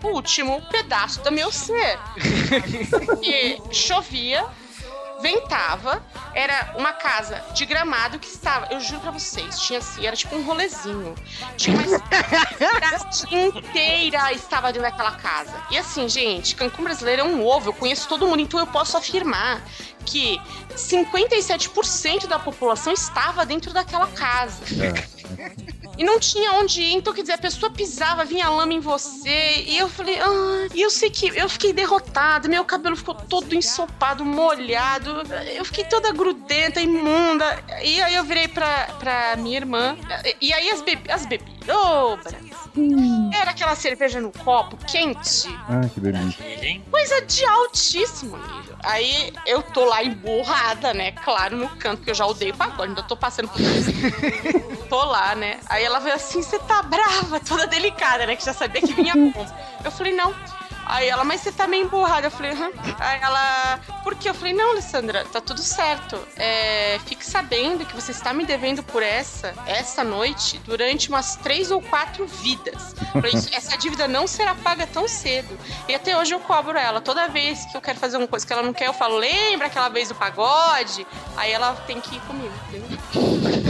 [0.02, 1.98] o último pedaço do meu ser.
[3.06, 4.46] Porque chovia,
[5.20, 6.02] ventava,
[6.34, 10.34] era uma casa de gramado que estava, eu juro pra vocês, tinha assim, era tipo
[10.34, 11.14] um rolezinho.
[11.56, 11.84] Tinha uma
[13.30, 15.52] inteira estava dentro daquela casa.
[15.70, 18.96] E assim, gente, Cancún brasileiro é um ovo, eu conheço todo mundo, então eu posso
[18.96, 19.62] afirmar
[20.06, 20.40] que
[20.74, 24.62] 57% da população estava dentro daquela casa.
[24.82, 25.79] É.
[26.00, 29.64] E não tinha onde ir, então quer dizer, a pessoa pisava, vinha lama em você,
[29.66, 33.54] e eu falei, ah, e eu sei que eu fiquei derrotada, meu cabelo ficou todo
[33.54, 35.20] ensopado, molhado,
[35.54, 39.94] eu fiquei toda grudenta, imunda, e aí eu virei pra, pra minha irmã,
[40.40, 42.50] e aí as, bebi as bebidas, ô, Brasil.
[43.38, 46.42] Era aquela cerveja no copo, quente, Ah, que delícia.
[46.90, 48.76] Coisa de altíssimo nível.
[48.84, 51.12] Aí eu tô lá emburrada, né?
[51.12, 53.90] Claro, no canto, porque eu já odeio pagode, ainda tô passando por isso.
[54.90, 55.60] tô lá, né?
[55.68, 58.34] Aí ela veio assim, você tá brava, toda delicada, né?
[58.36, 59.46] Que já sabia que vinha bom.
[59.84, 60.34] Eu falei, não.
[60.84, 62.26] Aí ela, mas você tá meio emburrada.
[62.26, 62.72] Eu falei, hã?
[62.98, 64.28] Aí ela, por quê?
[64.28, 66.18] Eu falei, não, Alessandra, tá tudo certo.
[66.36, 71.70] É, fique sabendo que você está me devendo por essa, essa noite, durante umas três
[71.70, 72.96] ou quatro vidas.
[73.12, 75.56] Falei, essa dívida não será paga tão cedo.
[75.88, 77.00] E até hoje eu cobro ela.
[77.00, 79.68] Toda vez que eu quero fazer uma coisa que ela não quer, eu falo, lembra
[79.68, 81.06] aquela vez do pagode?
[81.36, 83.69] Aí ela tem que ir comigo, entendeu?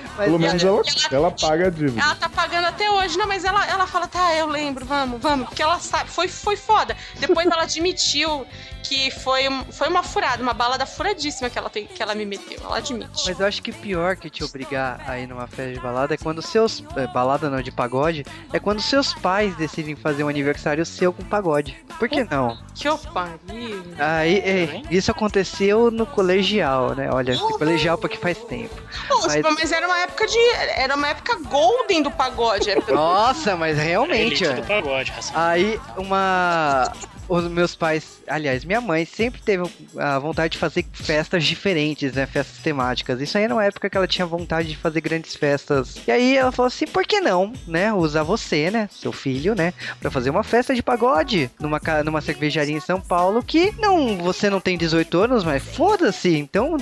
[0.16, 2.00] Mas Pelo menos ela, ela- ela paga a dívida.
[2.00, 5.46] Ela tá pagando até hoje, não, mas ela, ela fala, tá, eu lembro, vamos, vamos,
[5.48, 6.96] porque ela sabe, foi, foi foda.
[7.18, 8.46] Depois ela admitiu
[8.82, 12.58] que foi, foi uma furada, uma balada furadíssima que ela, tem, que ela me meteu,
[12.64, 13.22] ela admite.
[13.26, 16.16] Mas eu acho que pior que te obrigar a ir numa festa de balada é
[16.16, 16.82] quando seus.
[16.96, 18.24] é, balada não, de pagode.
[18.52, 21.76] É quando seus pais decidem fazer um aniversário seu com pagode.
[21.98, 22.58] Por que não?
[22.74, 23.84] Que eu pariu.
[23.98, 27.08] Aí, é, isso aconteceu no colegial, né?
[27.12, 28.74] Olha, colegial porque faz tempo.
[29.08, 29.72] Nossa, Mas- mas...
[29.72, 30.38] era uma época de.
[30.76, 32.70] Era uma época golden do pagode.
[32.70, 34.52] é Nossa, mas realmente, Elite ó.
[34.52, 35.32] do pagode, raça.
[35.34, 36.92] Aí, uma.
[37.28, 39.62] Os meus pais, aliás, minha mãe sempre teve
[39.96, 42.26] a vontade de fazer festas diferentes, né?
[42.26, 43.20] Festas temáticas.
[43.20, 45.96] Isso aí era uma época que ela tinha vontade de fazer grandes festas.
[46.06, 47.92] E aí ela falou assim: por que não, né?
[47.92, 48.88] Usar você, né?
[48.92, 49.72] Seu filho, né?
[50.00, 54.50] Pra fazer uma festa de pagode numa, numa cervejaria em São Paulo que não, você
[54.50, 56.36] não tem 18 anos, mas foda-se.
[56.36, 56.76] Então,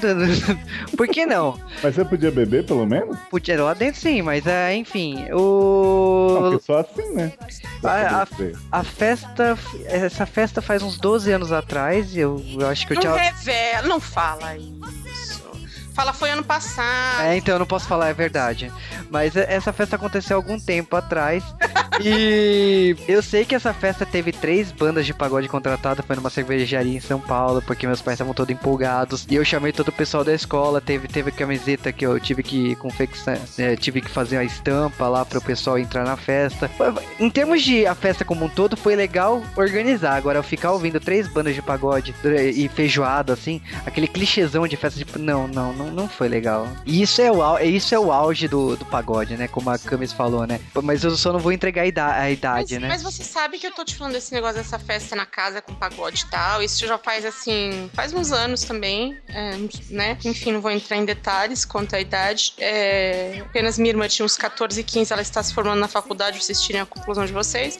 [0.96, 1.58] por que não?
[1.82, 3.16] Mas você podia beber, pelo menos?
[3.30, 6.36] Podia lá dentro sim, mas é, enfim, Não, o.
[6.40, 7.32] porque só assim, né?
[7.82, 8.56] A- ser.
[8.70, 13.02] A festa, essa festa faz uns 12 anos atrás, eu, eu acho que eu Não
[13.02, 13.14] tinha.
[13.16, 15.09] revela, não fala isso.
[16.00, 17.24] Fala, foi ano passado.
[17.24, 18.72] É, então eu não posso falar, é verdade.
[19.10, 21.44] Mas essa festa aconteceu algum tempo atrás.
[22.00, 26.96] e eu sei que essa festa teve três bandas de pagode contratadas, foi numa cervejaria
[26.96, 29.26] em São Paulo, porque meus pais estavam todos empolgados.
[29.28, 32.74] E eu chamei todo o pessoal da escola, teve, teve camiseta que eu tive que
[32.76, 36.70] confeccionar, é, tive que fazer a estampa lá para o pessoal entrar na festa.
[37.18, 40.14] Em termos de a festa como um todo, foi legal organizar.
[40.14, 44.98] Agora, eu ficar ouvindo três bandas de pagode e feijoada, assim, aquele clichêzão de festa
[44.98, 45.18] de.
[45.18, 46.68] Não, não, não, não foi legal.
[46.86, 49.48] E isso é o, isso é o auge do, do pagode, né?
[49.48, 50.60] Como a Camis falou, né?
[50.82, 52.88] Mas eu só não vou entregar a ida- a idade, mas, né?
[52.88, 55.74] mas você sabe que eu tô te falando desse negócio dessa festa na casa com
[55.74, 56.62] pagode e tal.
[56.62, 57.90] Isso já faz assim.
[57.94, 59.18] Faz uns anos também.
[59.28, 59.56] é,
[59.90, 60.18] né?
[60.24, 62.54] Enfim, não vou entrar em detalhes quanto à idade.
[62.58, 66.42] É, apenas minha irmã tinha uns 14 e 15, ela está se formando na faculdade,
[66.42, 67.78] vocês tirem a conclusão de vocês.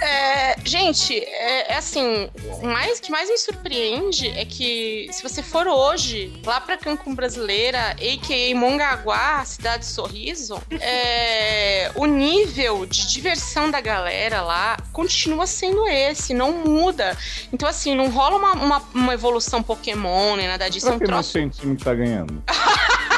[0.00, 2.30] É, gente, é, é assim,
[2.62, 7.14] o mais, que mais me surpreende é que se você for hoje lá pra Cancún
[7.38, 8.56] Brasileira, a.k.a.
[8.56, 16.52] Mongaguá, cidade sorriso, é, o nível de diversão da galera lá continua sendo esse, não
[16.52, 17.16] muda.
[17.52, 20.88] Então, assim, não rola uma, uma, uma evolução Pokémon, nem nada disso.
[20.88, 22.42] É Por um que não troço time que tá ganhando?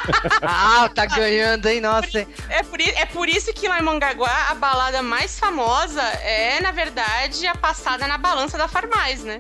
[0.43, 1.81] Ah, tá ganhando, hein?
[1.81, 2.27] Nossa.
[2.49, 6.73] É por, é por isso que lá em Mongaguá a balada mais famosa é, na
[6.73, 9.39] verdade, a passada na balança da Farmais, né?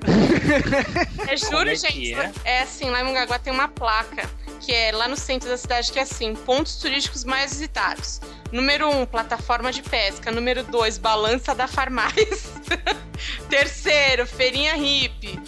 [1.26, 2.14] é, juro, é gente.
[2.14, 2.30] é?
[2.44, 4.28] É assim, lá em Mongaguá tem uma placa
[4.60, 8.20] que é lá no centro da cidade que é assim, pontos turísticos mais visitados.
[8.52, 10.30] Número 1, um, plataforma de pesca.
[10.30, 12.52] Número 2, balança da Farmais.
[13.48, 15.40] Terceiro, feirinha hippie.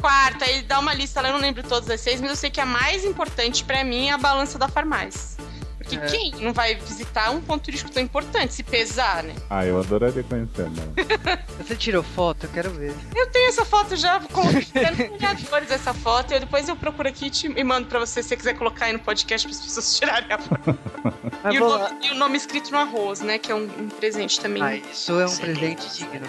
[0.00, 2.50] Quarta, ele dá uma lista lá, eu não lembro todas as seis, mas eu sei
[2.50, 5.36] que a mais importante pra mim é a balança da Farmais.
[5.84, 6.06] Porque É.
[6.06, 9.34] quem não vai visitar um ponto turístico tão importante, se pesar, né?
[9.50, 10.94] Ah, eu adoraria conhecer, mano.
[11.58, 12.44] Você tirou foto?
[12.46, 12.94] Eu quero ver.
[13.14, 14.62] Eu tenho essa foto já, colocando
[15.18, 18.22] criadores essa foto, e eu depois eu procuro aqui e, te, e mando pra você
[18.22, 20.78] se você quiser colocar aí no podcast para as pessoas tirarem a foto.
[21.52, 23.38] E o, nome, e o nome escrito no arroz, né?
[23.38, 24.62] Que é um, um presente também.
[24.62, 26.26] Ah, isso é um presente digno.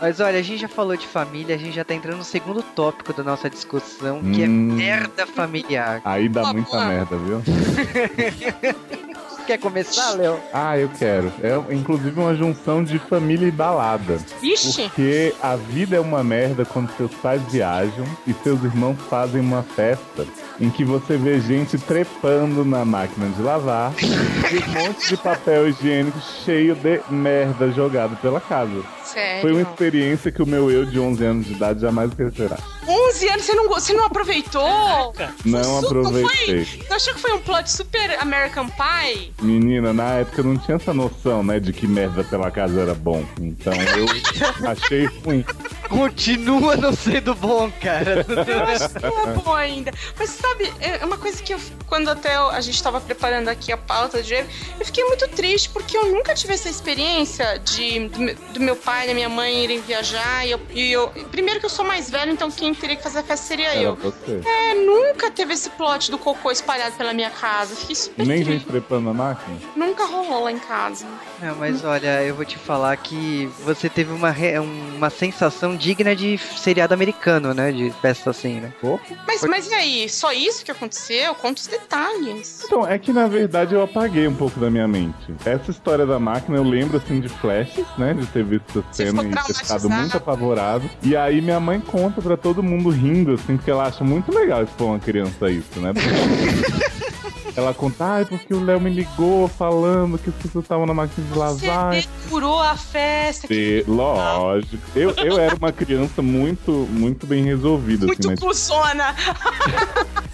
[0.00, 2.62] Mas olha, a gente já falou de família, a gente já tá entrando no segundo
[2.62, 4.72] tópico da nossa discussão, que é Hum.
[4.74, 6.00] merda familiar.
[6.04, 7.42] Aí dá Ah, muita merda, viu?
[9.46, 10.38] quer começar, Léo?
[10.52, 11.32] Ah, eu quero.
[11.42, 14.18] É inclusive uma junção de família e balada.
[14.40, 14.82] Vixe!
[14.84, 19.62] Porque a vida é uma merda quando seus pais viajam e seus irmãos fazem uma
[19.62, 20.26] festa
[20.60, 25.68] em que você vê gente trepando na máquina de lavar e um monte de papel
[25.68, 28.82] higiênico cheio de merda jogado pela casa.
[29.04, 29.40] Sério.
[29.40, 32.58] Foi uma experiência que o meu eu de 11 anos de idade jamais esquecerá.
[32.86, 35.14] 11 anos, você não, você não aproveitou?
[35.44, 36.64] Não Su- aproveitei.
[36.64, 39.32] Foi, você achou que foi um plot super American Pie?
[39.42, 42.94] Menina, na época eu não tinha essa noção, né, de que merda pela casa era
[42.94, 43.24] bom.
[43.40, 44.06] Então eu
[44.70, 45.44] achei ruim.
[45.90, 48.24] Continua não sendo bom, cara.
[48.46, 49.92] Eu acho que não é bom ainda.
[50.18, 53.72] Mas sabe, é uma coisa que eu, quando até eu- a gente tava preparando aqui
[53.72, 54.46] a pauta de eu
[54.86, 59.08] fiquei muito triste porque eu nunca tive essa experiência de do, do meu pai e
[59.08, 60.46] da minha mãe irem viajar.
[60.46, 63.18] E eu, e eu- primeiro que eu sou mais velho, então quem teria que fazer
[63.18, 63.96] a festa seria Era eu.
[63.96, 64.40] você.
[64.46, 67.74] É, nunca teve esse plot do cocô espalhado pela minha casa.
[67.74, 68.52] Fiquei super Nem triste.
[68.60, 69.56] gente trepando na máquina?
[69.74, 71.04] Nunca rolou lá em casa.
[71.42, 76.14] Não, mas olha, eu vou te falar que você teve uma, re- uma sensação digna
[76.14, 77.72] de seriado americano, né?
[77.72, 78.72] De festa assim, né?
[78.80, 79.00] Pô.
[79.26, 80.08] Mas, mas e aí?
[80.08, 81.34] Só isso que aconteceu?
[81.34, 82.62] Conta os detalhes.
[82.64, 85.34] Então, é que na verdade eu apaguei um pouco da minha mente.
[85.44, 88.14] Essa história da máquina eu lembro assim de flashes, né?
[88.14, 90.88] De ter visto essa cena e ter ficado muito apavorado.
[91.02, 94.62] E aí minha mãe conta pra todo mundo rindo, assim, porque ela acha muito legal
[94.62, 95.92] expor uma criança isso, né?
[97.56, 101.26] Ela conta, ai, porque o Léo me ligou falando que as pessoas estavam na máquina
[101.26, 101.94] de lavar.
[101.94, 103.48] Você curou a festa.
[103.48, 104.82] Que E, lógico.
[104.94, 108.36] Eu, eu era uma criança muito, muito bem resolvida, assim, muito né?
[108.36, 109.14] pulsona.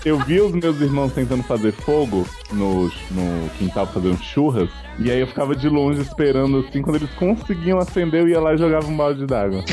[0.05, 4.71] Eu via os meus irmãos tentando fazer fogo no, no quintal fazendo churras.
[4.99, 6.81] E aí eu ficava de longe esperando assim.
[6.83, 9.63] Quando eles conseguiam acender, eu ia lá e jogava um balde d'água.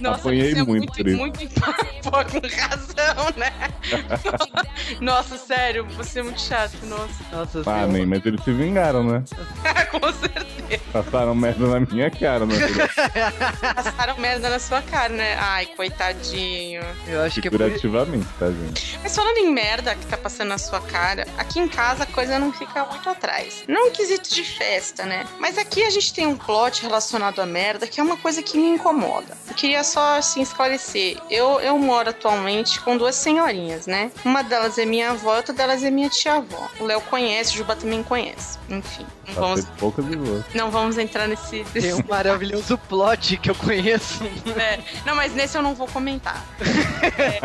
[0.00, 1.16] Nossa, Apanhei é muito muito, por isso.
[1.18, 1.38] muito
[2.02, 3.50] pô, com razão, né?
[5.00, 7.24] Nossa, sério, você é muito chato, nossa.
[7.32, 7.86] Nossa Ah, senhora.
[7.86, 9.22] nem, mas eles se vingaram, né?
[9.90, 10.82] Com certeza.
[10.92, 12.54] Passaram merda na minha cara, né?
[13.74, 15.36] Passaram merda na sua cara, né?
[15.38, 16.82] Ai, coitadinho.
[17.06, 17.58] Eu acho que é por...
[17.58, 18.98] Figurativamente, tá, gente?
[19.02, 22.38] Mas falando em merda que tá passando na sua cara, aqui em casa a coisa
[22.38, 23.63] não fica muito atrás.
[23.68, 25.26] Não um quesito de festa, né?
[25.38, 28.56] Mas aqui a gente tem um plot relacionado à merda que é uma coisa que
[28.58, 29.36] me incomoda.
[29.48, 31.18] Eu queria só, assim, esclarecer.
[31.30, 34.10] Eu, eu moro atualmente com duas senhorinhas, né?
[34.24, 36.68] Uma delas é minha avó, outra delas é minha tia-avó.
[36.80, 38.58] O Léo conhece, o Juba também conhece.
[38.68, 40.44] Enfim, não vamos, e boas.
[40.54, 41.64] não vamos entrar nesse...
[41.72, 44.24] Tem um maravilhoso plot que eu conheço.
[44.58, 46.44] É, não, mas nesse eu não vou comentar.
[47.18, 47.40] É,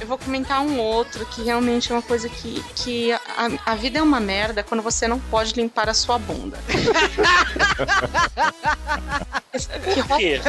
[0.00, 3.20] eu vou comentar um outro que realmente é uma coisa que, que a,
[3.64, 6.58] a vida é uma merda quando você não pode limpar a sua bunda.
[9.56, 10.40] Que quê?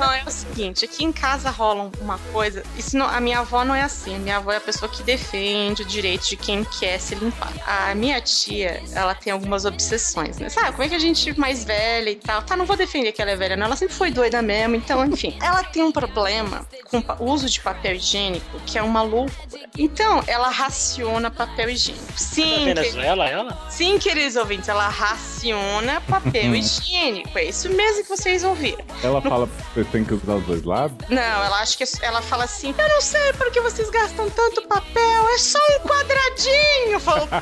[0.00, 2.62] Não, é o seguinte, aqui em casa rola uma coisa.
[2.78, 4.14] Isso não- a minha avó não é assim.
[4.16, 7.52] A minha avó é a pessoa que defende o direito de quem quer se limpar.
[7.66, 10.48] A minha tia, ela tem algumas obsessões, né?
[10.48, 12.40] Sabe, como é que a gente mais velha e tal?
[12.42, 13.66] Tá, não vou defender que ela é velha, não.
[13.66, 15.36] Ela sempre foi doida mesmo, então, enfim.
[15.42, 19.68] Ela tem um problema com o uso de papel higiênico, que é uma loucura.
[19.76, 22.06] Então, ela raciona papel higiênico.
[22.12, 23.55] Da Sim, que- Venezuela, ela?
[23.68, 27.38] Sim, queridos ouvintes, ela raciona papel higiênico.
[27.38, 28.84] É isso mesmo que vocês ouviram.
[29.02, 30.96] Ela fala que você tem que usar os dois lados?
[31.08, 34.62] Não, ela acha que ela fala assim: Eu não sei por que vocês gastam tanto
[34.68, 36.92] papel, é só um quadradinho.
[36.92, 37.26] Eu falo,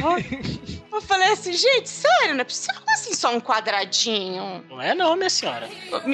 [0.00, 0.66] "Pô!"
[0.96, 4.64] Eu falei assim, gente, sério, não é possível assim só um quadradinho?
[4.70, 5.68] Não é não, minha senhora.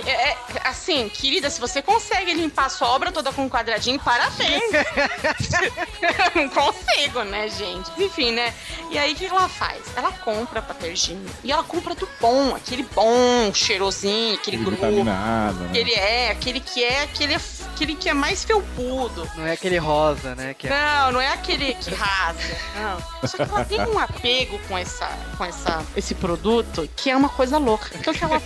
[0.05, 4.01] É, é, assim, querida, se você consegue limpar a sua obra toda com um quadradinho,
[4.01, 4.61] parabéns.
[6.35, 7.91] Não consigo, né, gente?
[7.97, 8.53] Enfim, né?
[8.91, 9.80] E aí, o que ela faz?
[9.95, 11.33] Ela compra papel higiênico.
[11.45, 14.85] E ela compra do bom, aquele bom, cheirosinho, aquele Ele grupo.
[14.85, 15.70] né?
[15.74, 17.37] Ele é, aquele que é, aquele,
[17.83, 19.28] aquele que é mais felpudo.
[19.37, 20.55] Não é aquele rosa, né?
[20.55, 20.70] Que é...
[20.70, 22.57] Não, não é aquele que rasga.
[22.76, 23.28] Não.
[23.28, 27.28] Só que ela tem um apego com, essa, com essa, esse produto que é uma
[27.28, 27.91] coisa louca.
[27.95, 28.41] Então, o que ela?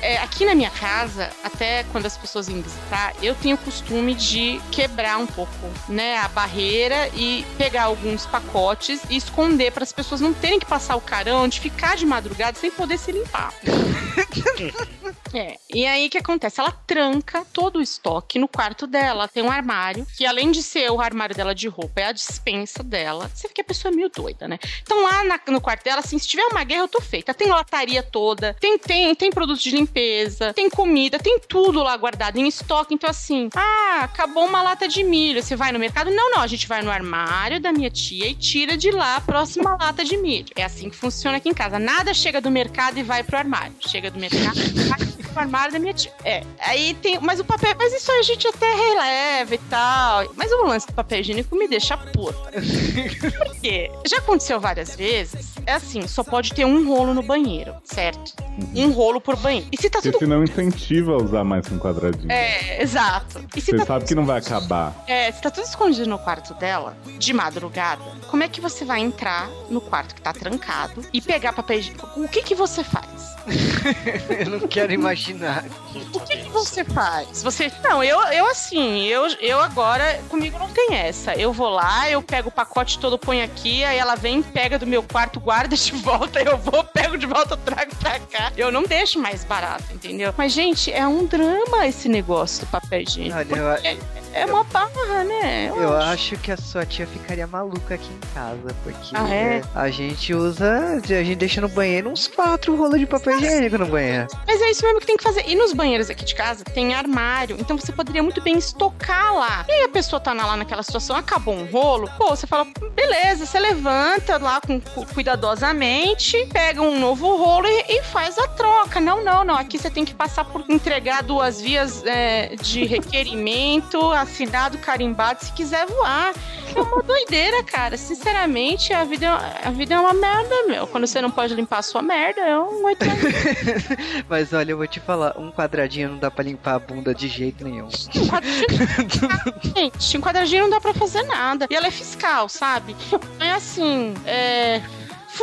[0.00, 4.14] É, aqui na minha casa, até quando as pessoas vêm visitar, eu tenho o costume
[4.14, 5.52] de quebrar um pouco
[5.88, 10.66] né, a barreira e pegar alguns pacotes e esconder para as pessoas não terem que
[10.66, 13.52] passar o carão de ficar de madrugada sem poder se limpar.
[15.34, 16.60] É, e aí o que acontece?
[16.60, 19.28] Ela tranca todo o estoque no quarto dela.
[19.28, 22.82] Tem um armário, que além de ser o armário dela de roupa, é a dispensa
[22.82, 23.30] dela.
[23.34, 24.58] Você vê que a pessoa é meio doida, né?
[24.82, 27.32] Então lá na- no quarto dela, assim, se tiver uma guerra, eu tô feita.
[27.34, 32.38] Tem lataria toda, tem, tem, tem produtos de limpeza, tem comida, tem tudo lá guardado
[32.38, 32.94] em estoque.
[32.94, 35.42] Então, assim, ah, acabou uma lata de milho.
[35.42, 36.10] Você vai no mercado?
[36.10, 39.20] Não, não, a gente vai no armário da minha tia e tira de lá a
[39.20, 40.48] próxima lata de milho.
[40.56, 41.78] É assim que funciona aqui em casa.
[41.78, 43.74] Nada chega do mercado e vai pro armário.
[43.80, 44.98] Chega do mercado e vai
[45.34, 46.12] o armário da minha tia.
[46.24, 47.18] É, aí tem.
[47.20, 47.74] Mas o papel.
[47.78, 50.32] Mas isso a gente até releva e tal.
[50.36, 52.50] Mas o lance do papel higiênico me deixa puta.
[52.52, 53.90] Por quê?
[54.06, 55.54] Já aconteceu várias vezes.
[55.66, 58.32] É assim, só pode ter um rolo no banheiro, certo?
[58.74, 59.68] Um rolo por banheiro.
[59.72, 60.20] E se tá Porque tudo.
[60.20, 62.30] senão incentiva a usar mais que um quadradinho.
[62.30, 63.44] É, exato.
[63.54, 65.04] E se Você tá sabe que não vai acabar.
[65.06, 69.00] É, se tá tudo escondido no quarto dela, de madrugada, como é que você vai
[69.00, 72.08] entrar no quarto que tá trancado e pegar papel higiênico?
[72.20, 73.36] O que que você faz?
[74.44, 75.64] Eu não quero imaginar.
[76.12, 77.42] O que, que você faz?
[77.42, 77.70] Você.
[77.82, 81.34] Não, eu, eu assim, eu, eu agora, comigo não tem essa.
[81.34, 84.86] Eu vou lá, eu pego o pacote todo, ponho aqui, aí ela vem, pega do
[84.86, 88.52] meu quarto, guarda de volta, eu vou, pego de volta, trago pra cá.
[88.56, 90.34] Eu não deixo mais barato, entendeu?
[90.36, 93.36] Mas, gente, é um drama esse negócio do papel higiênico.
[93.36, 95.72] Olha, eu, É, uma barra, né?
[95.76, 99.62] eu acho que a sua tia ficaria maluca aqui em casa, porque Ah, é?
[99.74, 103.86] a gente usa, a gente deixa no banheiro uns quatro rolos de papel higiênico no
[103.86, 104.28] banheiro.
[104.46, 105.44] Mas é isso mesmo que tem que fazer.
[105.48, 109.64] E nos banheiros aqui de casa tem armário, então você poderia muito bem estocar lá.
[109.68, 113.44] E aí a pessoa tá lá naquela situação, acabou um rolo, pô, você fala, beleza,
[113.46, 119.00] você levanta lá com, cu- cuidadosamente, pega um novo rolo e, e faz a troca.
[119.00, 119.56] Não, não, não.
[119.56, 125.52] Aqui você tem que passar por entregar duas vias é, de requerimento, assinado, carimbado, se
[125.52, 126.32] quiser voar.
[126.74, 127.96] É uma doideira, cara.
[127.96, 130.86] Sinceramente, a vida, é- a vida é uma merda, meu.
[130.86, 132.82] Quando você não pode limpar a sua merda, é um
[134.28, 137.28] Mas olha, eu vou te falar, um quadradinho não dá pra limpar a bunda de
[137.28, 137.86] jeito nenhum.
[137.86, 139.72] Um quadradinho.
[139.76, 141.66] Gente, um quadradinho não dá pra fazer nada.
[141.70, 142.96] E ela é fiscal, sabe?
[143.38, 144.80] É assim, é.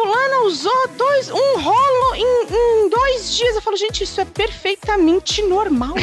[0.02, 2.45] Fulana usou dois, um rolo em,
[2.86, 3.56] em dois dias.
[3.56, 5.95] Eu falo, gente, isso é perfeitamente normal.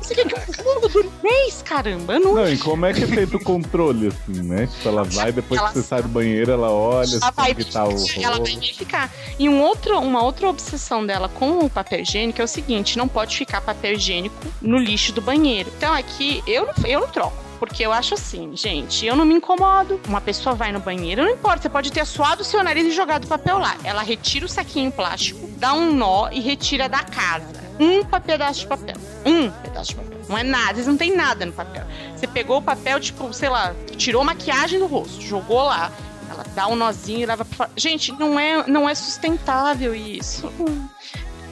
[0.00, 2.14] Você quer que um rolo dure um mês, caramba?
[2.14, 4.68] Eu Não, Não, e como é que é feito o controle, assim, né?
[4.68, 7.64] Tipo, ela vai, depois Ela- que você sai do banheiro, ela olha, ela vai, que
[7.64, 8.44] tá o ela rolo.
[8.44, 9.10] vai verificar.
[9.36, 13.08] E um outro, uma outra obsessão dela com o papel higiênico é o seguinte: não
[13.08, 15.72] pode ficar papel higiênico no lixo do banheiro.
[15.76, 17.36] Então aqui eu eu não troco.
[17.62, 20.00] Porque eu acho assim, gente, eu não me incomodo.
[20.08, 22.90] Uma pessoa vai no banheiro, não importa, você pode ter suado o seu nariz e
[22.90, 23.76] jogado papel lá.
[23.84, 27.62] Ela retira o saquinho plástico, dá um nó e retira da casa.
[27.78, 28.96] Um pedaço de papel.
[29.24, 30.18] Um pedaço de papel.
[30.28, 31.84] Não é nada, vezes não tem nada no papel.
[32.16, 35.92] Você pegou o papel, tipo, sei lá, tirou maquiagem do rosto, jogou lá.
[36.28, 37.70] Ela dá um nozinho e leva pra fora.
[37.76, 40.52] Gente, não é, não é sustentável isso.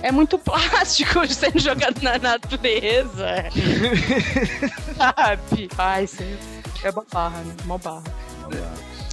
[0.03, 3.44] É muito plástico sendo jogado na natureza.
[4.96, 5.68] Sabe?
[5.76, 6.36] Ai, sim.
[6.82, 7.55] É uma barra, né?
[7.64, 8.05] Uma barra.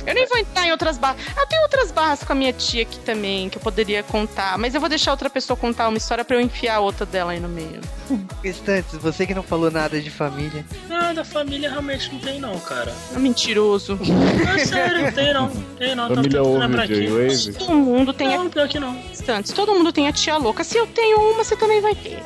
[0.08, 1.22] Eu nem vou entrar em outras barras.
[1.36, 4.74] Ah, tem outras barras com a minha tia aqui também que eu poderia contar, mas
[4.74, 7.42] eu vou deixar outra pessoa contar uma história pra eu enfiar a outra dela aí
[7.42, 7.82] no meio.
[8.44, 10.66] Instantes, você que não falou nada de família.
[10.88, 12.94] Não, da família realmente não tem não, cara.
[13.14, 14.00] É mentiroso.
[14.02, 15.50] Não, sério, não tem não.
[15.78, 17.54] Tem não, Família tentando ouve J-Wave.
[17.58, 18.38] Todo mundo tem a...
[18.38, 18.96] Não, pior que não.
[19.12, 20.64] Instantes, todo mundo tem a tia louca.
[20.64, 22.24] Se eu tenho uma, você também vai ter.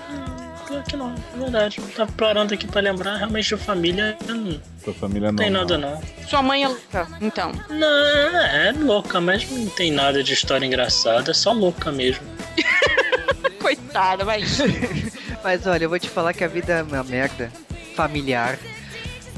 [0.72, 1.82] Pior que não, é verdade.
[1.93, 5.36] Tá parando aqui pra lembrar, realmente de família não Sua família não.
[5.36, 6.01] tem nada não.
[6.26, 7.51] Sua mãe é louca, então.
[7.69, 12.24] Não, é louca, mas não tem nada de história engraçada, é só louca mesmo.
[13.59, 14.43] Coitada, vai.
[15.43, 17.51] Mas olha, eu vou te falar que a vida é uma merda
[17.95, 18.57] familiar.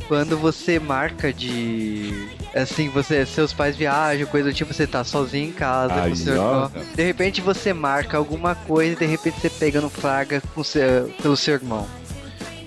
[0.07, 2.29] Quando você marca de.
[2.55, 6.15] Assim, você, seus pais viajam, coisa do tipo, você tá sozinho em casa, Aí, com
[6.15, 6.71] seu irmão.
[6.93, 11.11] De repente você marca alguma coisa e de repente você pega no flagra com seu,
[11.21, 11.87] pelo seu irmão.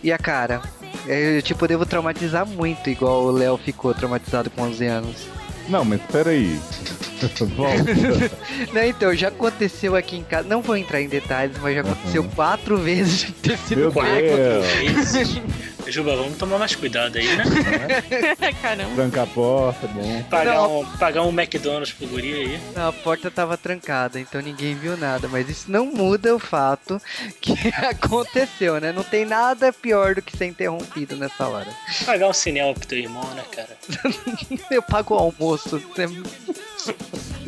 [0.02, 0.60] E a cara?
[1.06, 5.16] Eu, tipo, devo traumatizar muito, igual o Léo ficou traumatizado com 11 anos.
[5.68, 6.58] Não, mas peraí.
[8.72, 10.48] Não, então, já aconteceu aqui em casa.
[10.48, 13.92] Não vou entrar em detalhes, mas já aconteceu quatro vezes de ter sido Meu.
[13.92, 15.40] Deus.
[15.86, 17.44] Juba, vamos tomar mais cuidado aí, né?
[18.60, 18.94] Caramba.
[18.94, 20.22] Tranca a porta, bom.
[20.24, 20.80] Pagar Não.
[20.80, 22.60] um, pagar um McDonald's pro guri aí.
[22.74, 25.28] Não, a porta tava trancada, então ninguém viu nada.
[25.28, 27.00] Mas isso não muda o fato
[27.40, 27.52] que
[27.84, 28.92] aconteceu, né?
[28.92, 31.68] Não tem nada pior do que ser interrompido nessa hora.
[32.04, 33.76] Pagar um cinema pro teu irmão, né, cara?
[34.70, 35.80] Eu pago o almoço.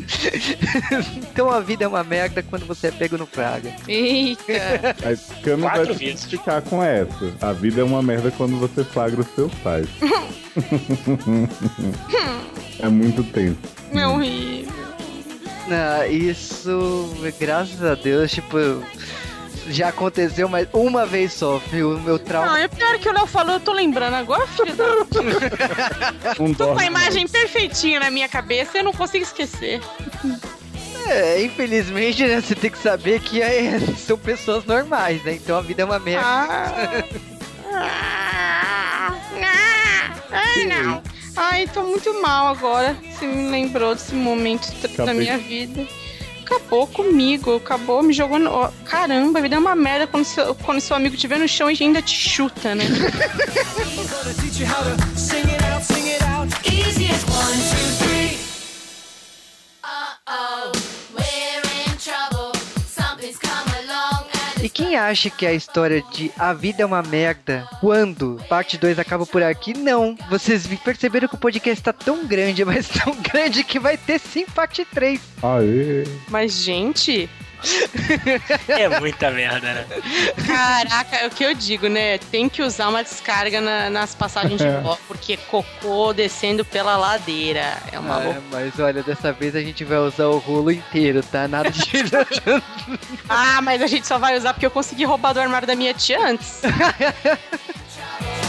[1.17, 3.73] então a vida é uma merda quando você é pego no praga.
[3.87, 4.95] Eita.
[5.03, 6.25] Aí Cami vai vezes.
[6.25, 7.33] ficar com essa.
[7.41, 9.87] A vida é uma merda quando você flagra os seus pais.
[12.79, 13.57] é muito tenso.
[13.93, 14.79] É horrível.
[15.67, 18.57] Não, isso, graças a Deus, tipo,
[19.69, 21.91] já aconteceu, mas uma vez só, viu?
[21.95, 22.59] O meu Não, trauma.
[22.59, 24.83] é pior que o Léo falou, eu tô lembrando agora, filho da...
[26.39, 29.81] Um Tô com a imagem perfeitinha na minha cabeça e eu não consigo esquecer.
[31.07, 35.33] É, infelizmente, né, você tem que saber que é, são pessoas normais, né?
[35.33, 36.25] Então a vida é uma merda.
[36.25, 37.03] Ah.
[37.71, 39.13] Ah.
[39.43, 40.13] Ah.
[40.31, 41.01] Ai, não.
[41.35, 42.97] Ai, tô muito mal agora.
[43.11, 45.87] Você me lembrou desse momento tr- da Acabei- minha vida.
[46.49, 48.71] Acabou comigo, acabou, me jogou no.
[48.85, 52.01] Caramba, me deu uma merda quando seu, quando seu amigo estiver no chão e ainda
[52.01, 52.85] te chuta, né?
[56.39, 56.49] out.
[56.65, 58.08] Easiest one, two, three.
[64.79, 69.25] Quem acha que a história de A Vida é uma Merda, quando parte 2 acaba
[69.25, 70.15] por aqui, não.
[70.29, 74.45] Vocês perceberam que o podcast tá tão grande, mas tão grande que vai ter sim
[74.45, 75.19] parte 3.
[75.43, 76.05] Aê.
[76.29, 77.29] Mas, gente,
[78.67, 79.85] É muita merda, né?
[80.47, 82.17] caraca, é o que eu digo, né?
[82.17, 87.77] Tem que usar uma descarga na- nas passagens de pó, porque cocô descendo pela ladeira.
[87.91, 88.41] É uma loucura.
[88.51, 91.47] mas olha, dessa vez a gente vai usar o rolo inteiro, tá?
[91.47, 91.89] Nada de.
[93.27, 95.93] Ah, mas a gente só vai usar porque eu consegui roubar do armário da minha
[95.93, 96.61] tia antes.